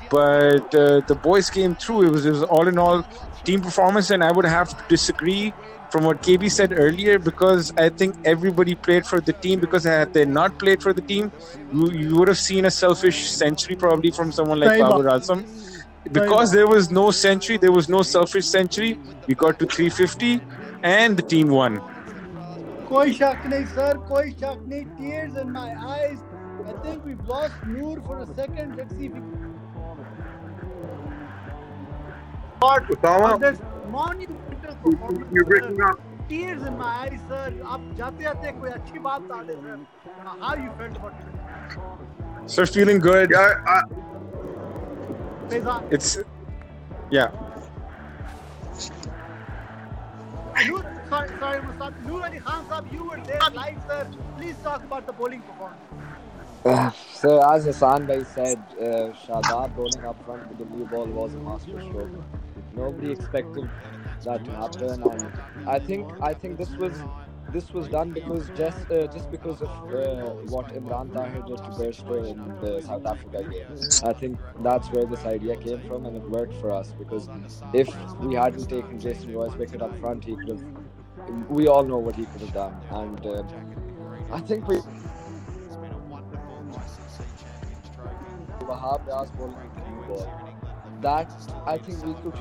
but 0.10 0.67
uh, 0.76 1.02
the 1.12 1.17
boys 1.30 1.50
came 1.50 1.76
through. 1.76 2.04
It 2.08 2.12
was, 2.12 2.26
it 2.26 2.32
was 2.32 2.43
all 2.43 2.67
in 2.67 2.78
all 2.78 3.04
team 3.46 3.62
performance, 3.62 4.10
and 4.10 4.24
I 4.24 4.32
would 4.32 4.46
have 4.46 4.70
to 4.70 4.84
disagree 4.89 5.54
from 5.89 6.04
what 6.04 6.22
KB 6.22 6.52
said 6.52 6.74
earlier 6.76 7.20
because 7.20 7.72
I 7.78 7.89
think 7.89 8.15
everybody 8.26 8.76
played 8.76 9.06
for 9.06 9.22
the 9.22 9.34
team. 9.34 9.60
Because 9.62 9.86
had 9.86 10.10
they 10.13 10.26
not 10.26 10.60
played 10.60 10.82
for 10.82 10.93
the 10.93 11.02
team, 11.02 11.32
you, 11.72 11.89
you 11.91 12.17
would 12.17 12.28
have 12.28 12.38
seen 12.38 12.65
a 12.65 12.72
selfish 12.72 13.32
century 13.32 13.76
probably 13.78 14.12
from 14.12 14.32
someone 14.32 14.60
like 14.60 14.74
Sahi 14.74 14.86
baat 14.91 15.04
Babar 16.07 16.11
Azam 16.11 16.12
because 16.14 16.53
there 16.53 16.66
was 16.66 16.90
no 16.90 17.11
century, 17.11 17.57
there 17.57 17.72
was 17.72 17.88
no 17.88 18.03
selfish 18.03 18.46
century. 18.46 18.98
We 19.29 19.35
got 19.35 19.59
to 19.61 19.66
350, 19.66 20.40
and 20.83 21.16
the 21.16 21.22
team 21.22 21.48
won. 21.48 21.81
कोई 22.88 23.12
शक 23.18 23.44
नहीं 23.46 23.64
sir 23.75 23.96
कोई 24.09 24.31
शक 24.40 24.64
नहीं 24.68 24.85
tears 24.96 25.37
in 25.42 25.53
my 25.53 25.68
eyes 25.92 26.18
I 26.70 26.72
think 26.83 27.05
we've 27.11 27.27
lost 27.29 27.55
Noor 27.66 28.01
for 28.09 28.18
a 28.18 28.27
second 28.40 28.77
let's 28.77 28.96
see 28.96 29.07
if 29.07 29.14
we 29.14 29.20
But 32.61 32.85
Osama, 32.94 33.40
this 33.40 33.59
monumental 33.90 34.75
performance 34.83 35.27
you're 35.33 35.44
breaking 35.44 35.77
sir. 35.77 35.88
up. 35.90 36.01
tears 36.29 36.62
in 36.72 36.77
my 36.83 36.90
eyes 37.05 37.20
sir 37.31 37.48
आप 37.77 37.88
जाते 38.03 38.22
जाते 38.25 38.53
कोई 38.61 38.70
अच्छी 38.70 38.98
बात 39.09 39.22
बता 39.22 39.42
दे 39.48 39.55
sir 39.62 39.87
how 40.44 40.55
you 40.64 40.70
felt 40.83 40.96
about 40.96 41.14
it 41.25 42.51
So 42.53 42.66
feeling 42.66 42.98
good. 42.98 43.31
Yeah, 43.31 43.51
I, 43.72 43.81
Faizan 43.88 44.06
it's 45.91 46.17
yeah. 47.10 47.31
Sorry 51.10 51.29
sorry 51.39 51.60
Mustaq 51.62 51.93
Noor 52.05 52.25
Ali 52.25 52.39
Khan 52.39 52.65
sahab 52.69 52.91
you 52.93 53.03
were 53.10 53.19
there 53.27 53.49
live 53.53 53.77
sir 53.88 54.07
please 54.38 54.55
talk 54.63 54.83
about 54.83 55.05
the 55.07 55.13
bowling 55.13 55.41
performance 55.41 55.88
so 57.13 57.41
as 57.49 57.65
Hassan 57.65 58.05
Bhai 58.07 58.23
said, 58.23 58.57
uh, 58.79 59.13
Shadab 59.23 59.75
bowling 59.75 60.03
up 60.05 60.23
front 60.25 60.47
with 60.49 60.57
the 60.57 60.65
new 60.65 60.86
ball 60.86 61.05
was 61.05 61.33
a 61.33 61.38
masterstroke. 61.38 62.12
Nobody 62.75 63.12
expected 63.12 63.69
that 64.25 64.43
to 64.43 64.51
happen, 64.51 65.01
and 65.03 65.31
I 65.65 65.79
think 65.79 66.12
I 66.21 66.33
think 66.33 66.57
this 66.57 66.71
was 66.71 66.91
this 67.49 67.73
was 67.73 67.88
done 67.88 68.13
because 68.13 68.49
just 68.51 68.89
uh, 68.91 69.07
just 69.07 69.31
because 69.31 69.62
of 69.62 69.71
uh, 69.93 70.33
what 70.53 70.67
Imran 70.69 71.12
Tahir 71.12 71.41
did 71.41 71.63
to 71.63 71.71
Bairstow 71.71 72.25
in 72.25 72.55
the 72.60 72.81
South 72.81 73.05
Africa 73.05 73.43
game. 73.43 73.67
I 74.01 74.13
think 74.13 74.39
that's 74.60 74.91
where 74.91 75.05
this 75.05 75.25
idea 75.25 75.55
came 75.57 75.81
from, 75.81 76.05
and 76.05 76.15
it 76.17 76.27
worked 76.27 76.53
for 76.55 76.71
us 76.71 76.93
because 76.93 77.29
if 77.73 77.89
we 78.19 78.36
hadn't 78.36 78.67
taken 78.67 78.99
Jason 78.99 79.31
Roy's 79.31 79.55
wicket 79.55 79.81
up 79.81 79.97
front, 79.99 80.25
he 80.25 80.36
could 80.36 80.49
have. 80.49 80.63
We 81.49 81.67
all 81.67 81.83
know 81.83 81.97
what 81.97 82.15
he 82.15 82.25
could 82.27 82.41
have 82.41 82.53
done, 82.53 82.81
and 82.89 83.25
uh, 83.25 83.43
I 84.31 84.41
think 84.41 84.67
we. 84.67 84.81
Wahab 88.67 89.05
Riaz 89.07 89.31
bowling 89.38 89.71
the 89.75 89.81
new 89.81 90.01
ball. 90.01 90.29
That 91.01 91.31
I 91.65 91.77
think 91.77 92.03
we 92.03 92.13
could 92.15 92.36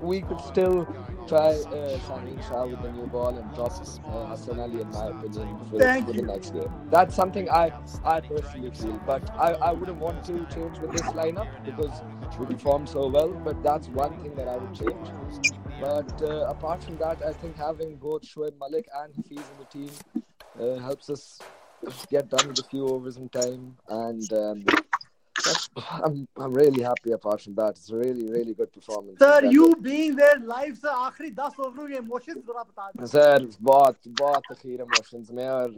we 0.00 0.22
could 0.22 0.40
still 0.40 0.84
try 1.28 1.50
uh, 1.50 1.98
Shaheen 2.06 2.46
Shah 2.48 2.66
with 2.66 2.82
the 2.82 2.90
new 2.92 3.06
ball 3.06 3.36
and 3.36 3.54
drop 3.54 3.72
uh, 3.72 4.26
Hassan 4.26 4.58
Ali 4.60 4.80
in 4.80 4.90
my 4.90 5.08
opinion 5.08 5.58
for, 5.70 5.78
Thank 5.78 6.06
for 6.06 6.12
you. 6.12 6.20
the 6.22 6.26
next 6.26 6.50
game. 6.50 6.72
That's 6.90 7.14
something 7.14 7.48
I 7.50 7.72
I 8.04 8.20
personally 8.20 8.70
feel, 8.70 9.00
but 9.06 9.30
I, 9.30 9.52
I 9.52 9.72
wouldn't 9.72 9.98
want 9.98 10.24
to 10.24 10.46
change 10.54 10.78
with 10.78 10.92
this 10.92 11.08
lineup 11.20 11.48
because 11.64 12.02
we 12.38 12.46
performed 12.46 12.88
so 12.88 13.08
well. 13.08 13.28
But 13.28 13.62
that's 13.62 13.88
one 13.88 14.18
thing 14.20 14.34
that 14.36 14.48
I 14.48 14.56
would 14.56 14.74
change. 14.74 15.08
But 15.80 16.22
uh, 16.22 16.46
apart 16.54 16.82
from 16.84 16.96
that, 16.98 17.22
I 17.22 17.32
think 17.32 17.56
having 17.56 17.96
both 17.96 18.22
Shoaib 18.22 18.58
Malik 18.58 18.88
and 19.02 19.14
Hafiz 19.14 19.44
in 19.52 19.56
the 19.62 19.68
team 19.76 19.90
uh, 20.60 20.78
helps 20.80 21.08
us 21.10 21.38
get 22.10 22.28
done 22.28 22.48
with 22.48 22.58
a 22.58 22.64
few 22.64 22.86
overs 22.88 23.16
in 23.16 23.28
time 23.28 23.76
and. 23.88 24.32
Um, 24.32 24.64
I'm 25.77 26.27
I'm 26.39 26.53
really 26.53 26.81
happy. 26.81 27.11
Apart 27.11 27.41
from 27.41 27.55
that, 27.55 27.71
it's 27.71 27.89
a 27.89 27.97
really 27.97 28.27
really 28.35 28.53
good 28.53 28.71
performance. 28.71 29.19
sir 29.19 29.41
That- 29.41 29.51
you 29.51 29.75
being 29.87 30.15
there 30.15 30.37
live 30.39 30.77
sir 30.77 30.89
आखिरी 30.89 31.31
10 31.35 31.59
ओवरों 31.59 31.87
के 31.87 31.95
emotions 31.97 32.37
जरा 32.47 32.63
बता 32.63 32.89
दें 32.95 33.05
sir 33.15 33.47
बहुत 33.61 33.97
बहुत 34.21 34.43
अखीर 34.51 34.81
emotions 34.81 35.31
में 35.39 35.47
और 35.49 35.71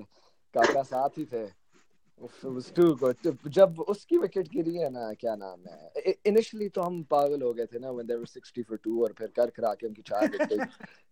काका 0.53 0.83
साथ 0.83 1.17
ही 1.17 1.25
थे 1.33 1.45
It 1.45 1.53
was 2.22 2.70
too 2.70 2.96
good. 2.96 3.26
जब 3.48 3.80
उसकी 3.88 4.18
विकेट 4.18 4.48
गिरी 4.48 4.74
है 4.76 4.88
ना 4.90 5.12
क्या 5.20 5.34
नाम 5.36 5.60
है? 5.70 6.14
इनिशियली 6.26 6.68
तो 6.68 6.82
हम 6.82 7.02
पागल 7.10 7.42
हो 7.42 7.52
गए 7.52 7.66
थे 7.72 7.78
ना 7.78 7.90
व्हेन 7.90 8.06
दे 8.06 8.14
वर 8.14 8.26
60 8.28 8.62
फॉर 8.68 8.78
2 8.86 9.02
और 9.02 9.14
फिर 9.18 9.28
कर 9.36 9.50
करा 9.56 9.72
के 9.74 9.86
उनकी 9.86 10.02
चार 10.02 10.26
विकेट 10.30 10.60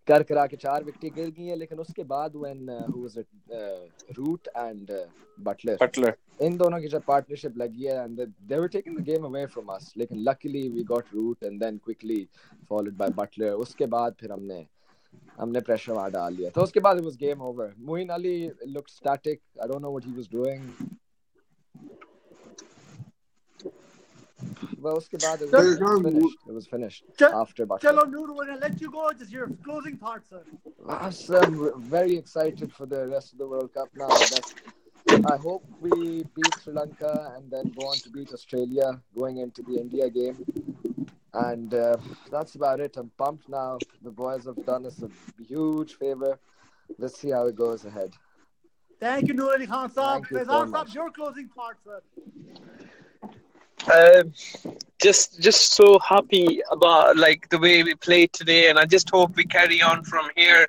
कर 0.09 0.23
करा 0.31 0.47
के 0.47 0.57
चार 0.57 0.85
विकेट 0.85 1.15
गिर 1.15 1.31
गई 1.31 1.47
हैं 1.47 1.57
लेकिन 1.57 1.79
उसके 1.79 2.05
बाद 2.15 2.37
when 2.37 2.69
who 2.95 3.03
was 3.03 3.19
it 3.19 4.17
Root 4.19 4.49
and 4.57 4.91
Butler 5.39 5.77
Butler 5.83 6.17
इन 6.47 6.57
दोनों 6.57 6.81
की 6.81 6.89
जब 6.89 7.03
पार्टनरशिप 7.07 7.57
लगी 7.59 7.85
है 7.85 8.03
and 8.05 8.21
they 8.21 8.59
were 8.59 8.69
taking 8.69 8.99
the 8.99 9.05
game 9.05 9.25
away 9.27 9.47
from 9.55 9.75
us 9.75 9.93
लेकिन 9.97 10.23
luckily 10.29 10.69
we 10.69 10.83
got 10.93 11.15
Root 11.15 11.45
and 11.45 11.61
then 11.65 11.79
quickly 11.85 12.27
followed 12.69 12.97
by 12.97 13.11
Butler 13.17 13.51
उसके 13.67 13.87
बाद 13.97 14.15
फिर 14.21 14.33
हमने 14.33 14.67
हमने 15.39 15.61
प्रेशर 15.67 16.09
डाल 16.11 16.35
लिया। 16.35 16.51
तो 16.51 16.63
उसके 16.63 16.81
बाद 16.81 16.99
game 17.21 17.43
over 17.43 17.75
Moeen 17.89 18.09
Ali 18.17 18.35
looked 18.69 18.91
static 18.91 19.41
I 19.63 19.69
don't 19.69 19.81
know 19.83 19.91
what 19.91 20.07
he 20.07 20.13
was 20.13 20.29
doing 20.33 20.89
well 24.82 24.98
उसके 24.98 25.18
बाद 25.18 25.42
it 25.42 25.50
was, 25.52 25.66
it 25.66 25.80
was 25.82 26.02
finished 26.04 26.38
it 26.48 26.54
was 26.54 26.68
finished 26.68 27.04
Ch- 27.20 27.34
after 27.42 27.66
Butler 27.66 27.92
चलो 27.92 28.06
नूर 28.12 28.36
we're 28.36 28.46
gonna 28.46 28.60
let 28.60 28.82
you 28.82 28.92
go 28.92 29.12
just 29.24 29.32
your 29.32 29.50
closing 29.64 29.98
thoughts 29.98 30.30
sir 30.30 30.44
Us, 30.88 31.30
I'm 31.30 31.58
very 31.90 32.16
excited 32.16 32.72
for 32.72 32.86
the 32.86 33.08
rest 33.08 33.32
of 33.34 33.40
the 33.40 33.48
World 33.48 33.74
Cup 33.74 33.90
now. 33.96 34.26
That's, 34.30 34.54
I 35.26 35.38
hope 35.38 35.64
we 35.80 36.26
beat 36.36 36.60
Sri 36.64 36.74
Lanka 36.74 37.34
and 37.36 37.50
then 37.50 37.72
go 37.74 37.86
on 37.86 38.02
to 38.02 38.10
beat 38.10 38.34
Australia 38.34 39.02
going 39.16 39.38
into 39.38 39.64
the 39.64 39.80
India 39.80 40.10
game. 40.10 40.46
And 41.34 41.74
uh, 41.74 41.98
that's 42.30 42.56
about 42.56 42.82
it. 42.82 42.98
I'm 42.98 43.10
pumped 43.18 43.50
now. 43.50 43.84
The 44.04 44.12
boys 44.12 44.46
have 44.46 44.64
done 44.66 44.86
us 44.86 45.02
a 45.02 45.10
huge 45.42 45.96
favor. 45.96 46.38
Let's 47.00 47.18
see 47.18 47.30
how 47.30 47.48
it 47.48 47.56
goes 47.56 47.86
ahead. 47.86 48.14
Thank 49.01 49.29
you, 49.29 49.35
Noor 49.35 49.53
Ali 49.55 49.67
Khan 49.67 49.91
Saab. 49.91 50.23
Thank 50.23 50.31
you 50.31 50.39
so 50.39 50.45
Faizan. 50.45 50.73
Saab, 50.73 50.95
your 50.95 51.11
closing 51.11 51.49
thoughts, 51.49 51.81
sir. 51.85 52.01
Um, 53.91 54.33
just 55.01 55.41
just 55.41 55.73
so 55.75 55.99
happy 56.01 56.61
about 56.71 57.17
like 57.17 57.49
the 57.49 57.59
way 57.59 57.83
we 57.83 57.95
played 57.95 58.33
today, 58.33 58.69
and 58.69 58.79
I 58.79 58.85
just 58.85 59.09
hope 59.11 59.37
we 59.37 59.45
carry 59.45 59.81
on 59.81 60.05
from 60.05 60.29
here, 60.37 60.67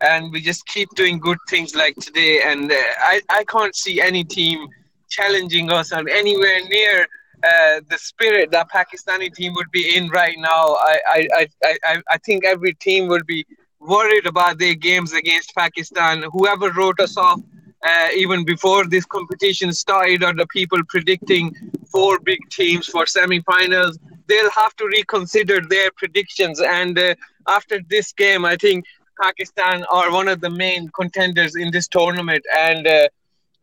and 0.00 0.32
we 0.32 0.40
just 0.40 0.66
keep 0.66 0.88
doing 0.94 1.18
good 1.18 1.38
things 1.48 1.74
like 1.74 1.96
today. 1.96 2.40
And 2.44 2.72
uh, 2.72 2.76
I 3.12 3.20
I 3.28 3.44
can't 3.44 3.76
see 3.76 4.00
any 4.00 4.24
team 4.24 4.66
challenging 5.10 5.70
us 5.70 5.92
or 5.92 6.08
anywhere 6.08 6.60
near 6.68 7.06
uh, 7.44 7.80
the 7.90 7.98
spirit 7.98 8.50
that 8.52 8.70
Pakistani 8.70 9.32
team 9.32 9.52
would 9.54 9.70
be 9.70 9.94
in 9.96 10.08
right 10.08 10.36
now. 10.38 10.64
I 10.90 10.98
I, 11.06 11.28
I, 11.40 11.46
I, 11.64 11.78
I- 11.84 12.02
I 12.12 12.18
think 12.18 12.44
every 12.46 12.72
team 12.74 13.08
would 13.08 13.26
be 13.26 13.44
worried 13.78 14.26
about 14.26 14.58
their 14.58 14.74
games 14.74 15.12
against 15.12 15.54
Pakistan. 15.54 16.24
Whoever 16.32 16.70
wrote 16.72 16.98
us 17.00 17.18
off 17.18 17.40
uh, 17.84 18.08
even 18.16 18.44
before 18.44 18.86
this 18.86 19.04
competition 19.04 19.72
started, 19.72 20.22
or 20.24 20.32
the 20.32 20.46
people 20.46 20.80
predicting 20.88 21.54
four 21.92 22.18
big 22.18 22.40
teams 22.50 22.86
for 22.86 23.06
semi-finals, 23.06 23.98
they'll 24.28 24.50
have 24.50 24.74
to 24.76 24.86
reconsider 24.86 25.60
their 25.60 25.90
predictions. 25.96 26.60
And 26.60 26.98
uh, 26.98 27.14
after 27.46 27.80
this 27.88 28.12
game, 28.12 28.44
I 28.44 28.56
think 28.56 28.84
Pakistan 29.20 29.84
are 29.90 30.10
one 30.10 30.28
of 30.28 30.40
the 30.40 30.50
main 30.50 30.88
contenders 31.00 31.54
in 31.56 31.70
this 31.70 31.86
tournament, 31.88 32.44
and 32.56 32.86
uh, 32.86 33.08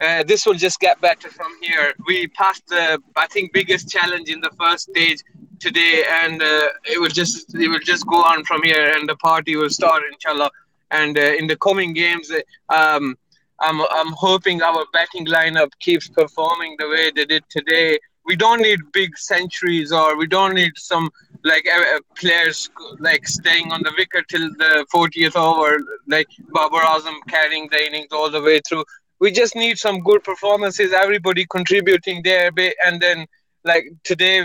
uh, 0.01 0.23
this 0.23 0.45
will 0.45 0.59
just 0.67 0.79
get 0.79 0.99
better 1.01 1.29
from 1.29 1.51
here. 1.61 1.93
We 2.07 2.27
passed 2.27 2.65
the, 2.67 2.99
I 3.15 3.27
think, 3.27 3.53
biggest 3.53 3.89
challenge 3.89 4.29
in 4.29 4.39
the 4.39 4.51
first 4.59 4.89
stage 4.89 5.19
today, 5.59 6.03
and 6.23 6.41
uh, 6.41 6.67
it 6.85 6.99
will 6.99 7.15
just 7.21 7.53
it 7.55 7.67
will 7.67 7.85
just 7.93 8.07
go 8.07 8.17
on 8.17 8.43
from 8.45 8.61
here, 8.63 8.93
and 8.95 9.09
the 9.09 9.15
party 9.17 9.55
will 9.55 9.69
start, 9.69 10.01
inshallah. 10.11 10.51
And 10.91 11.17
uh, 11.17 11.21
in 11.39 11.47
the 11.47 11.55
coming 11.57 11.93
games, 11.93 12.31
um, 12.69 13.17
I'm 13.61 13.81
I'm 13.91 14.13
hoping 14.13 14.61
our 14.61 14.85
batting 14.91 15.25
lineup 15.25 15.71
keeps 15.79 16.07
performing 16.09 16.75
the 16.79 16.87
way 16.89 17.11
they 17.15 17.25
did 17.25 17.43
today. 17.49 17.99
We 18.25 18.35
don't 18.35 18.61
need 18.61 18.79
big 18.91 19.17
centuries, 19.17 19.91
or 19.91 20.17
we 20.17 20.27
don't 20.27 20.53
need 20.53 20.73
some 20.75 21.09
like 21.43 21.65
uh, 21.67 21.99
players 22.15 22.69
like 22.99 23.27
staying 23.27 23.71
on 23.71 23.81
the 23.83 23.93
wicket 23.97 24.25
till 24.29 24.49
the 24.57 24.85
40th 24.93 25.35
over, 25.35 25.77
like 26.07 26.27
Babar 26.53 26.81
Azam 26.81 27.17
carrying 27.27 27.67
the 27.71 27.83
innings 27.83 28.11
all 28.11 28.29
the 28.29 28.41
way 28.41 28.59
through. 28.67 28.83
We 29.19 29.31
just 29.31 29.55
need 29.55 29.77
some 29.77 30.01
good 30.01 30.23
performances, 30.23 30.93
everybody 30.93 31.45
contributing 31.49 32.21
their 32.23 32.51
bit, 32.51 32.75
and 32.85 33.01
then 33.01 33.25
like 33.63 33.85
today, 34.03 34.43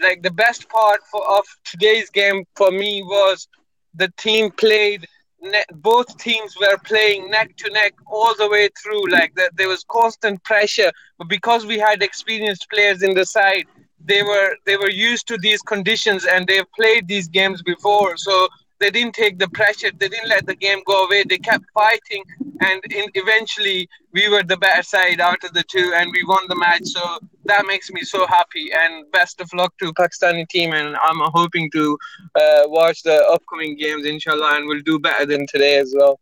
like 0.00 0.22
the 0.22 0.30
best 0.30 0.68
part 0.68 1.00
for, 1.10 1.26
of 1.28 1.44
today's 1.64 2.10
game 2.10 2.44
for 2.56 2.70
me 2.70 3.02
was 3.02 3.48
the 3.94 4.10
team 4.16 4.50
played. 4.50 5.06
Ne- 5.40 5.64
both 5.74 6.16
teams 6.18 6.56
were 6.60 6.76
playing 6.84 7.30
neck 7.30 7.56
to 7.56 7.70
neck 7.70 7.94
all 8.06 8.34
the 8.36 8.48
way 8.48 8.68
through. 8.82 9.08
Like 9.10 9.34
that, 9.36 9.56
there 9.56 9.68
was 9.68 9.84
constant 9.84 10.42
pressure, 10.44 10.90
but 11.18 11.28
because 11.28 11.64
we 11.64 11.78
had 11.78 12.02
experienced 12.02 12.68
players 12.70 13.02
in 13.02 13.14
the 13.14 13.24
side, 13.24 13.66
they 14.04 14.22
were 14.22 14.56
they 14.66 14.76
were 14.76 14.90
used 14.90 15.28
to 15.28 15.38
these 15.38 15.62
conditions 15.62 16.24
and 16.24 16.46
they've 16.46 16.70
played 16.74 17.06
these 17.06 17.28
games 17.28 17.62
before. 17.62 18.16
So 18.16 18.48
they 18.80 18.90
didn't 18.90 19.14
take 19.14 19.38
the 19.38 19.48
pressure 19.48 19.90
they 19.96 20.08
didn't 20.08 20.28
let 20.28 20.46
the 20.46 20.54
game 20.54 20.80
go 20.86 21.04
away. 21.04 21.24
They 21.28 21.38
kept 21.38 21.64
fighting 21.74 22.22
and 22.60 22.80
in, 22.92 23.06
eventually 23.14 23.88
we 24.12 24.28
were 24.28 24.42
the 24.42 24.56
better 24.56 24.82
side 24.82 25.20
out 25.20 25.42
of 25.44 25.52
the 25.52 25.64
two 25.64 25.92
and 25.96 26.10
we 26.12 26.24
won 26.24 26.44
the 26.48 26.56
match. 26.56 26.84
So 26.84 27.18
that 27.48 27.66
makes 27.66 27.90
me 27.90 28.02
so 28.02 28.26
happy. 28.26 28.70
And 28.72 29.10
best 29.10 29.40
of 29.40 29.52
luck 29.52 29.72
to 29.80 29.92
Pakistani 29.92 30.48
team. 30.48 30.72
And 30.72 30.96
I'm 30.96 31.20
hoping 31.32 31.70
to 31.72 31.98
uh, 32.34 32.62
watch 32.66 33.02
the 33.02 33.16
upcoming 33.34 33.76
games, 33.76 34.06
inshallah, 34.06 34.56
and 34.56 34.68
we'll 34.68 34.82
do 34.82 34.98
better 34.98 35.26
than 35.26 35.46
today 35.46 35.76
as 35.78 35.94
well. 35.96 36.20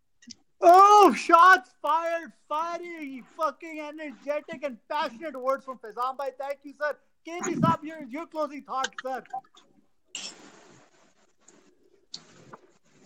Oh, 0.61 1.15
shots 1.15 1.71
fired, 1.83 2.33
fiery, 2.49 3.23
fucking 3.37 3.81
energetic 3.81 4.62
and 4.62 4.79
passionate 4.91 5.39
words 5.39 5.65
from 5.65 5.79
Faizan 5.79 6.17
Bhai. 6.17 6.31
Thank 6.39 6.61
you, 6.65 6.73
sir. 6.81 6.97
KD 7.29 7.62
up, 7.65 7.85
your, 7.85 8.05
your 8.09 8.27
closing 8.27 8.62
thoughts, 8.62 8.91
sir. 9.05 9.23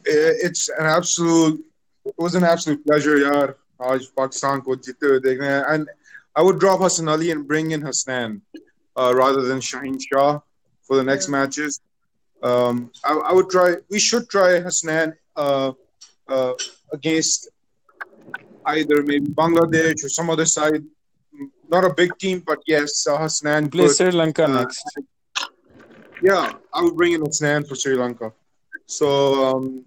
Uh, 0.07 0.47
it's 0.47 0.69
an 0.69 0.87
absolute, 0.87 1.65
it 2.05 2.15
was 2.19 2.35
an 2.35 2.45
absolute 2.45 2.87
pleasure, 2.87 3.17
yaar. 3.17 3.55
आज 3.81 4.07
Pakistan 4.17 4.61
को 4.61 4.75
जीते 4.77 5.07
हुए 5.07 5.21
I 6.37 6.43
would 6.43 6.59
drop 6.59 6.81
Hassan 6.81 7.09
Ali 7.09 7.31
and 7.31 7.47
bring 7.47 7.73
in 7.73 7.83
Hassan 7.83 8.43
uh, 8.97 9.13
rather 9.15 9.43
than 9.43 9.59
Shaheen 9.61 10.01
Shah 10.01 10.41
for 10.83 10.97
the 10.97 11.05
next 11.05 11.29
yeah. 11.29 11.33
matches. 11.33 11.81
Um, 12.43 12.91
I, 13.05 13.13
I, 13.13 13.33
would 13.33 13.51
try. 13.51 13.75
We 13.91 13.99
should 13.99 14.29
try 14.31 14.61
Hassan 14.61 15.15
uh, 15.37 15.73
uh, 16.29 16.55
against 16.93 17.51
either 18.67 19.03
maybe 19.03 19.27
Bangladesh 19.27 20.05
or 20.05 20.09
some 20.09 20.31
other 20.31 20.47
side 20.47 20.83
not 21.71 21.85
a 21.85 21.95
big 21.95 22.17
team, 22.19 22.43
but 22.45 22.59
yes, 22.67 23.07
uh, 23.07 23.19
Hasnain. 23.19 23.71
Play 23.71 23.89
Sri 23.89 24.11
Lanka 24.11 24.45
uh, 24.45 24.61
next. 24.61 24.85
Yeah, 26.23 26.53
I 26.75 26.83
would 26.83 26.97
bring 26.97 27.13
in 27.13 27.23
Hasnain 27.23 27.67
for 27.67 27.77
Sri 27.77 27.95
Lanka. 27.95 28.33
So 28.87 29.09
um, 29.45 29.85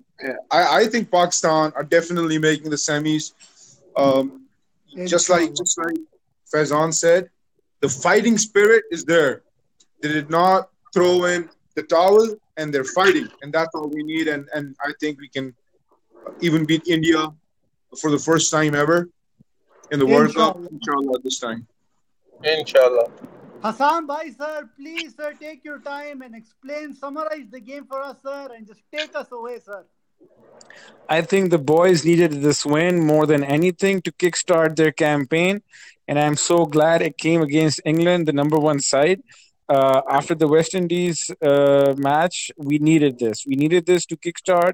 I, 0.49 0.79
I 0.79 0.87
think 0.87 1.11
Pakistan 1.11 1.73
are 1.75 1.83
definitely 1.83 2.39
making 2.39 2.69
the 2.69 2.77
semis. 2.77 3.33
Um, 3.95 4.47
just 5.05 5.29
like 5.29 5.53
just 5.53 5.77
like 5.77 5.97
Faizan 6.53 6.93
said, 6.93 7.29
the 7.81 7.89
fighting 7.89 8.37
spirit 8.37 8.83
is 8.91 9.03
there. 9.03 9.41
They 10.01 10.09
did 10.09 10.29
not 10.29 10.69
throw 10.93 11.25
in 11.25 11.49
the 11.75 11.83
towel, 11.83 12.35
and 12.57 12.73
they're 12.73 12.83
fighting, 12.83 13.27
and 13.41 13.51
that's 13.51 13.73
all 13.73 13.89
we 13.89 14.03
need. 14.03 14.27
And 14.27 14.47
and 14.53 14.75
I 14.81 14.91
think 14.99 15.19
we 15.19 15.27
can 15.27 15.55
even 16.39 16.65
beat 16.65 16.87
India 16.87 17.27
for 17.99 18.11
the 18.11 18.19
first 18.19 18.51
time 18.51 18.75
ever 18.75 19.09
in 19.91 19.99
the 19.99 20.05
World 20.05 20.35
Cup, 20.35 20.57
inshallah, 20.71 21.19
this 21.23 21.39
time. 21.39 21.67
Inshallah. 22.43 23.09
Hassan 23.61 24.05
Bhai, 24.07 24.31
sir, 24.31 24.69
please, 24.77 25.15
sir, 25.15 25.33
take 25.39 25.63
your 25.63 25.79
time 25.79 26.21
and 26.21 26.35
explain, 26.35 26.93
summarize 26.93 27.49
the 27.49 27.61
game 27.61 27.85
for 27.85 28.01
us, 28.01 28.17
sir, 28.21 28.49
and 28.55 28.67
just 28.67 28.81
take 28.93 29.15
us 29.15 29.31
away, 29.31 29.59
sir. 29.59 29.85
I 31.07 31.21
think 31.21 31.49
the 31.49 31.59
boys 31.59 32.03
needed 32.03 32.31
this 32.41 32.65
win 32.65 33.05
more 33.05 33.25
than 33.25 33.43
anything 33.43 34.01
to 34.01 34.11
kickstart 34.11 34.75
their 34.75 34.91
campaign, 34.91 35.61
and 36.07 36.19
I'm 36.19 36.35
so 36.35 36.65
glad 36.65 37.01
it 37.01 37.17
came 37.17 37.41
against 37.41 37.81
England, 37.85 38.27
the 38.27 38.33
number 38.33 38.57
one 38.57 38.79
side. 38.79 39.21
Uh, 39.69 40.01
after 40.09 40.35
the 40.35 40.47
West 40.47 40.75
Indies 40.75 41.31
uh, 41.41 41.93
match, 41.97 42.51
we 42.57 42.79
needed 42.79 43.19
this. 43.19 43.45
We 43.47 43.55
needed 43.55 43.85
this 43.85 44.05
to 44.07 44.17
kickstart 44.17 44.73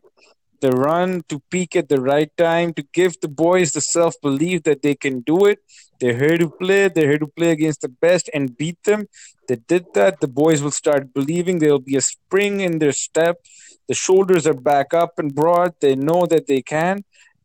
the 0.61 0.71
run, 0.71 1.21
to 1.29 1.41
peak 1.49 1.75
at 1.75 1.89
the 1.89 2.01
right 2.01 2.31
time, 2.37 2.73
to 2.73 2.83
give 2.93 3.19
the 3.21 3.27
boys 3.27 3.71
the 3.71 3.81
self 3.81 4.15
belief 4.21 4.63
that 4.63 4.81
they 4.81 4.95
can 4.95 5.21
do 5.21 5.45
it. 5.45 5.59
They're 5.99 6.17
here 6.17 6.37
to 6.37 6.49
play. 6.49 6.87
They're 6.87 7.09
here 7.09 7.19
to 7.19 7.27
play 7.27 7.51
against 7.51 7.81
the 7.81 7.89
best 7.89 8.29
and 8.33 8.57
beat 8.57 8.81
them. 8.83 9.07
They 9.47 9.57
did 9.67 9.85
that. 9.93 10.21
The 10.21 10.27
boys 10.27 10.61
will 10.61 10.71
start 10.71 11.13
believing 11.13 11.59
there'll 11.59 11.79
be 11.79 11.97
a 11.97 12.01
spring 12.01 12.61
in 12.61 12.79
their 12.79 12.91
step. 12.91 13.37
The 13.87 13.93
shoulders 13.93 14.45
are 14.47 14.53
back 14.53 14.93
up 14.93 15.17
and 15.17 15.33
broad. 15.33 15.73
They 15.81 15.95
know 15.95 16.25
that 16.27 16.47
they 16.47 16.61
can. 16.61 17.03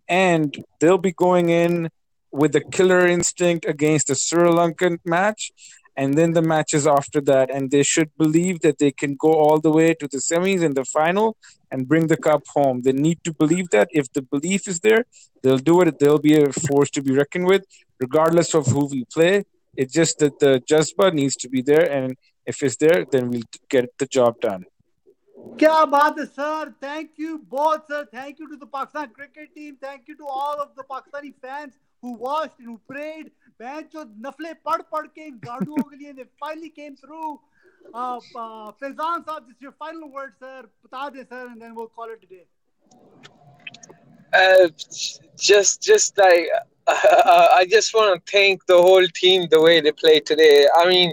And 0.09 0.65
they'll 0.81 0.99
be 0.99 1.13
going 1.13 1.49
in 1.49 1.91
with 2.34 2.56
a 2.56 2.62
killer 2.62 3.06
instinct 3.08 3.66
against 3.66 4.08
the 4.08 4.16
Sri 4.16 4.44
Lankan 4.44 5.00
match 5.06 5.52
and 5.96 6.14
then 6.14 6.32
the 6.34 6.42
matches 6.42 6.88
after 6.88 7.20
that. 7.22 7.50
And 7.50 7.72
they 7.72 7.84
should 7.84 8.12
believe 8.18 8.62
that 8.62 8.78
they 8.78 8.92
can 8.92 9.16
go 9.16 9.34
all 9.34 9.60
the 9.60 9.72
way 9.72 9.94
to 9.94 10.08
the 10.08 10.20
semis 10.20 10.64
and 10.64 10.76
the 10.76 10.86
final 10.86 11.38
and 11.72 11.88
bring 11.88 12.08
the 12.08 12.18
cup 12.18 12.44
home. 12.56 12.82
They 12.84 12.94
need 12.94 13.24
to 13.26 13.34
believe 13.34 13.70
that. 13.72 13.90
If 13.92 14.12
the 14.14 14.22
belief 14.22 14.68
is 14.68 14.80
there, 14.80 15.06
they'll 15.42 15.58
do 15.58 15.82
it. 15.82 16.00
They'll 16.00 16.26
be 16.32 16.42
a 16.42 16.52
force 16.68 16.90
to 16.92 17.02
be 17.02 17.14
reckoned 17.14 17.48
with, 17.48 17.64
regardless 18.00 18.54
of 18.54 18.68
who 18.68 18.86
we 18.86 19.06
play. 19.06 19.46
It's 19.76 19.94
just 19.94 20.20
that 20.20 20.40
the 20.40 20.62
Jazba 20.70 21.14
needs 21.14 21.36
to 21.38 21.50
be 21.50 21.62
there. 21.62 21.92
And 21.92 22.16
if 22.46 22.64
it's 22.64 22.78
there, 22.78 23.06
then 23.12 23.30
we'll 23.30 23.50
get 23.70 23.98
the 23.98 24.08
job 24.18 24.40
done. 24.42 24.66
क्या 25.60 25.84
बात 25.92 26.18
है 26.20 26.26
sir 26.26 26.70
thank 26.84 27.10
you 27.20 27.38
बहुत 27.52 27.86
sir 27.92 28.04
thank 28.14 28.40
you 28.42 28.48
to 28.48 28.56
the 28.56 28.68
Pakistan 28.74 29.06
cricket 29.16 29.50
team 29.56 29.76
thank 29.84 30.10
you 30.10 30.16
to 30.16 30.26
all 30.26 30.58
of 30.64 30.74
the 30.80 30.84
Pakistani 30.90 31.30
fans 31.46 31.72
who 32.05 32.13
watched 32.29 32.59
and 32.59 32.69
who 32.69 32.79
prayed. 32.93 33.31
Bancho 33.59 34.05
nafle 34.27 34.53
pad 34.69 34.87
pad 34.93 35.11
ke 35.19 35.27
gaduon 35.49 35.91
ke 35.91 35.99
liye 36.01 36.15
they 36.21 36.27
finally 36.45 36.71
came 36.79 36.97
through. 37.03 37.33
Uh, 37.95 38.21
uh, 38.35 38.73
just 38.81 39.63
your 39.67 39.73
final 39.85 40.11
word, 40.11 40.33
sir. 40.45 40.63
Bata 40.85 41.17
de, 41.17 41.27
sir, 41.33 41.43
and 41.47 41.63
then 41.63 41.75
we'll 41.75 41.93
call 41.99 42.15
it 42.15 42.21
today. 42.21 42.45
Uh, 44.33 44.69
just, 45.49 45.83
just 45.91 46.19
like 46.19 46.49
uh, 46.87 47.49
I 47.61 47.67
just 47.77 47.95
want 47.95 48.15
to 48.15 48.33
thank 48.33 48.67
the 48.67 48.81
whole 48.89 49.07
team 49.23 49.47
the 49.51 49.61
way 49.61 49.81
they 49.81 49.93
played 49.93 50.27
today. 50.27 50.67
I 50.77 50.89
mean, 50.89 51.13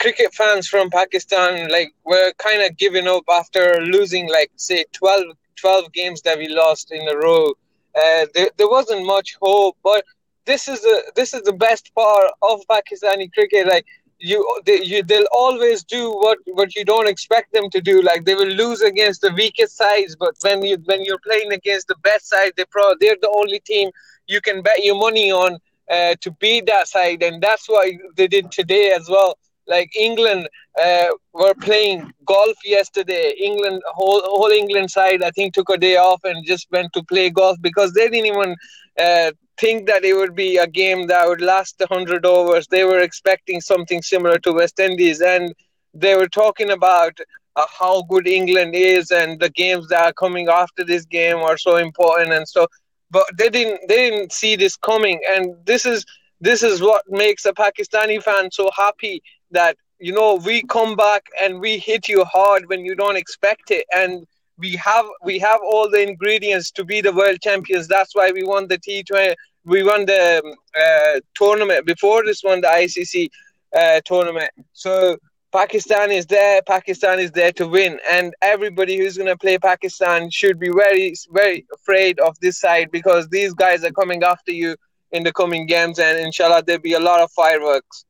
cricket 0.00 0.32
fans 0.34 0.68
from 0.68 0.90
Pakistan 0.90 1.68
like 1.70 1.92
were 2.04 2.32
kind 2.38 2.62
of 2.62 2.76
giving 2.78 3.06
up 3.06 3.24
after 3.40 3.82
losing 3.82 4.28
like 4.28 4.50
say 4.56 4.84
12, 4.92 5.24
12 5.56 5.92
games 5.92 6.22
that 6.22 6.38
we 6.38 6.48
lost 6.48 6.90
in 6.92 7.06
a 7.08 7.16
row 7.16 7.52
uh, 7.96 8.26
there, 8.34 8.50
there 8.56 8.68
wasn't 8.68 9.06
much 9.06 9.36
hope, 9.40 9.76
but 9.82 10.04
this 10.46 10.68
is 10.68 10.80
the 10.82 11.12
this 11.16 11.32
is 11.32 11.42
the 11.42 11.52
best 11.52 11.94
part 11.94 12.30
of 12.42 12.60
Pakistani 12.70 13.32
cricket. 13.32 13.66
Like 13.66 13.86
you, 14.18 14.60
they, 14.66 14.82
you 14.82 15.02
they'll 15.02 15.26
always 15.32 15.84
do 15.84 16.10
what 16.10 16.38
what 16.46 16.74
you 16.74 16.84
don't 16.84 17.08
expect 17.08 17.52
them 17.52 17.70
to 17.70 17.80
do. 17.80 18.02
Like 18.02 18.24
they 18.24 18.34
will 18.34 18.48
lose 18.48 18.80
against 18.82 19.20
the 19.20 19.32
weakest 19.32 19.76
sides, 19.76 20.16
but 20.16 20.34
when 20.42 20.62
you 20.62 20.76
when 20.84 21.04
you're 21.04 21.18
playing 21.18 21.52
against 21.52 21.88
the 21.88 21.96
best 22.02 22.28
side, 22.28 22.52
they 22.56 22.64
pro 22.70 22.94
they're 23.00 23.16
the 23.20 23.30
only 23.30 23.60
team 23.60 23.90
you 24.26 24.40
can 24.40 24.62
bet 24.62 24.84
your 24.84 24.96
money 24.96 25.30
on 25.30 25.58
uh, 25.90 26.14
to 26.20 26.30
beat 26.32 26.66
that 26.66 26.88
side, 26.88 27.22
and 27.22 27.42
that's 27.42 27.68
what 27.68 27.88
they 28.16 28.26
did 28.26 28.50
today 28.50 28.92
as 28.92 29.08
well. 29.08 29.38
Like 29.66 29.94
England 29.96 30.48
uh, 30.82 31.08
were 31.32 31.54
playing 31.54 32.12
golf 32.26 32.56
yesterday. 32.64 33.34
England 33.38 33.82
whole 33.86 34.22
whole 34.24 34.50
England 34.50 34.90
side 34.90 35.22
I 35.22 35.30
think 35.30 35.54
took 35.54 35.70
a 35.70 35.78
day 35.78 35.96
off 35.96 36.20
and 36.24 36.44
just 36.46 36.66
went 36.70 36.92
to 36.92 37.02
play 37.04 37.30
golf 37.30 37.56
because 37.60 37.92
they 37.92 38.08
didn't 38.08 38.26
even 38.26 38.56
uh, 39.00 39.30
think 39.58 39.86
that 39.86 40.04
it 40.04 40.14
would 40.14 40.34
be 40.34 40.58
a 40.58 40.66
game 40.66 41.06
that 41.06 41.28
would 41.28 41.40
last 41.40 41.76
100 41.78 42.26
overs. 42.26 42.66
They 42.66 42.84
were 42.84 43.00
expecting 43.00 43.60
something 43.60 44.02
similar 44.02 44.38
to 44.40 44.52
West 44.52 44.78
Indies, 44.80 45.20
and 45.20 45.54
they 45.92 46.16
were 46.16 46.28
talking 46.28 46.70
about 46.70 47.18
uh, 47.56 47.66
how 47.78 48.02
good 48.02 48.26
England 48.26 48.74
is 48.74 49.10
and 49.10 49.38
the 49.38 49.50
games 49.50 49.86
that 49.88 50.04
are 50.04 50.12
coming 50.12 50.48
after 50.48 50.84
this 50.84 51.04
game 51.04 51.36
are 51.36 51.56
so 51.56 51.76
important 51.76 52.32
and 52.32 52.48
so. 52.48 52.66
But 53.10 53.26
they 53.38 53.48
didn't 53.48 53.80
they 53.88 54.10
didn't 54.10 54.32
see 54.32 54.56
this 54.56 54.76
coming, 54.76 55.20
and 55.28 55.54
this 55.64 55.86
is 55.86 56.04
this 56.40 56.62
is 56.62 56.80
what 56.80 57.02
makes 57.08 57.44
a 57.44 57.52
Pakistani 57.52 58.22
fan 58.22 58.50
so 58.50 58.70
happy 58.76 59.22
that 59.54 59.76
you 59.98 60.12
know 60.12 60.34
we 60.44 60.62
come 60.62 60.94
back 60.96 61.22
and 61.40 61.60
we 61.60 61.78
hit 61.78 62.08
you 62.08 62.24
hard 62.24 62.68
when 62.68 62.84
you 62.84 62.94
don't 62.94 63.16
expect 63.16 63.70
it, 63.70 63.86
and 63.96 64.26
we 64.58 64.76
have 64.76 65.06
we 65.22 65.38
have 65.38 65.60
all 65.62 65.90
the 65.90 66.02
ingredients 66.02 66.70
to 66.72 66.84
be 66.84 67.00
the 67.00 67.12
world 67.12 67.40
champions. 67.40 67.88
That's 67.88 68.14
why 68.14 68.30
we 68.30 68.44
won 68.44 68.68
the 68.68 68.78
T20. 68.78 69.34
We 69.64 69.82
won 69.82 70.04
the 70.04 70.42
um, 70.44 70.54
uh, 70.78 71.20
tournament 71.34 71.86
before 71.86 72.24
this 72.24 72.42
one, 72.44 72.60
the 72.60 72.68
ICC 72.68 73.30
uh, 73.74 74.00
tournament. 74.04 74.50
So 74.74 75.16
Pakistan 75.52 76.10
is 76.10 76.26
there. 76.26 76.62
Pakistan 76.62 77.20
is 77.20 77.30
there 77.30 77.52
to 77.52 77.68
win, 77.68 77.98
and 78.12 78.34
everybody 78.42 78.98
who's 78.98 79.16
going 79.16 79.28
to 79.28 79.38
play 79.38 79.56
Pakistan 79.56 80.28
should 80.30 80.58
be 80.58 80.68
very, 80.68 81.14
very 81.30 81.64
afraid 81.72 82.18
of 82.18 82.38
this 82.40 82.58
side 82.58 82.90
because 82.90 83.28
these 83.28 83.54
guys 83.54 83.84
are 83.84 83.92
coming 83.92 84.22
after 84.24 84.52
you 84.52 84.76
in 85.12 85.22
the 85.22 85.32
coming 85.32 85.66
games, 85.66 85.98
and 85.98 86.18
inshallah 86.18 86.62
there'll 86.66 86.82
be 86.82 86.94
a 86.94 87.00
lot 87.00 87.20
of 87.20 87.30
fireworks. 87.30 88.04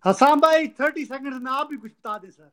Hassan 0.00 0.40
bhai, 0.40 0.68
30 0.68 1.04
seconds 1.04 1.42
Now, 1.42 1.60
आप 1.60 1.68
भी 1.70 1.76
कुछ 1.76 1.90
बता 1.90 2.18
दें 2.18 2.50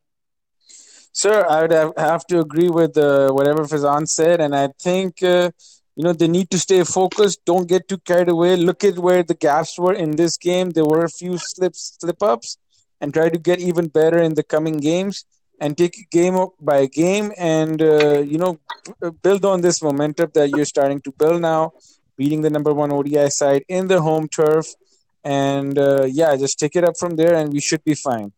Sir, 1.11 1.45
I 1.49 1.61
would 1.61 1.73
have 1.97 2.25
to 2.27 2.39
agree 2.39 2.69
with 2.69 2.95
uh, 2.95 3.31
whatever 3.31 3.63
Faizan 3.63 4.07
said, 4.07 4.39
and 4.39 4.55
I 4.55 4.69
think 4.79 5.23
uh, 5.23 5.49
you 5.95 6.03
know 6.03 6.13
they 6.13 6.27
need 6.27 6.51
to 6.51 6.59
stay 6.59 6.83
focused. 6.83 7.39
Don't 7.45 7.67
get 7.67 7.87
too 7.87 7.97
carried 7.97 8.29
away. 8.29 8.55
Look 8.55 8.83
at 8.83 8.99
where 8.99 9.23
the 9.23 9.33
gaps 9.33 9.79
were 9.79 9.93
in 9.93 10.11
this 10.11 10.37
game. 10.37 10.69
There 10.69 10.85
were 10.85 11.03
a 11.03 11.09
few 11.09 11.39
slips, 11.39 11.97
slip 11.99 12.21
ups, 12.21 12.57
and 13.01 13.11
try 13.11 13.29
to 13.29 13.39
get 13.39 13.59
even 13.59 13.87
better 13.87 14.19
in 14.19 14.35
the 14.35 14.43
coming 14.43 14.77
games. 14.77 15.25
And 15.59 15.77
take 15.77 16.09
game 16.11 16.37
by 16.61 16.85
game, 16.85 17.33
and 17.37 17.81
uh, 17.81 18.19
you 18.19 18.37
know 18.37 18.59
uh, 19.03 19.09
build 19.09 19.43
on 19.45 19.61
this 19.61 19.81
momentum 19.81 20.29
that 20.35 20.51
you're 20.51 20.71
starting 20.75 21.01
to 21.01 21.11
build 21.11 21.41
now, 21.41 21.73
beating 22.17 22.41
the 22.41 22.49
number 22.51 22.73
one 22.73 22.91
ODI 22.91 23.29
side 23.29 23.65
in 23.67 23.87
the 23.87 24.01
home 24.01 24.29
turf 24.29 24.75
and 25.23 25.77
uh, 25.77 26.05
yeah, 26.05 26.35
just 26.35 26.59
take 26.59 26.75
it 26.75 26.83
up 26.83 26.95
from 26.97 27.15
there, 27.15 27.35
and 27.35 27.51
we 27.53 27.59
should 27.59 27.83
be 27.83 27.95
fine. 27.95 28.31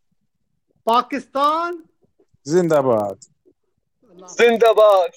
Pakistan 0.88 1.84
Zindabad. 2.48 3.18
Zindabad. 4.38 5.10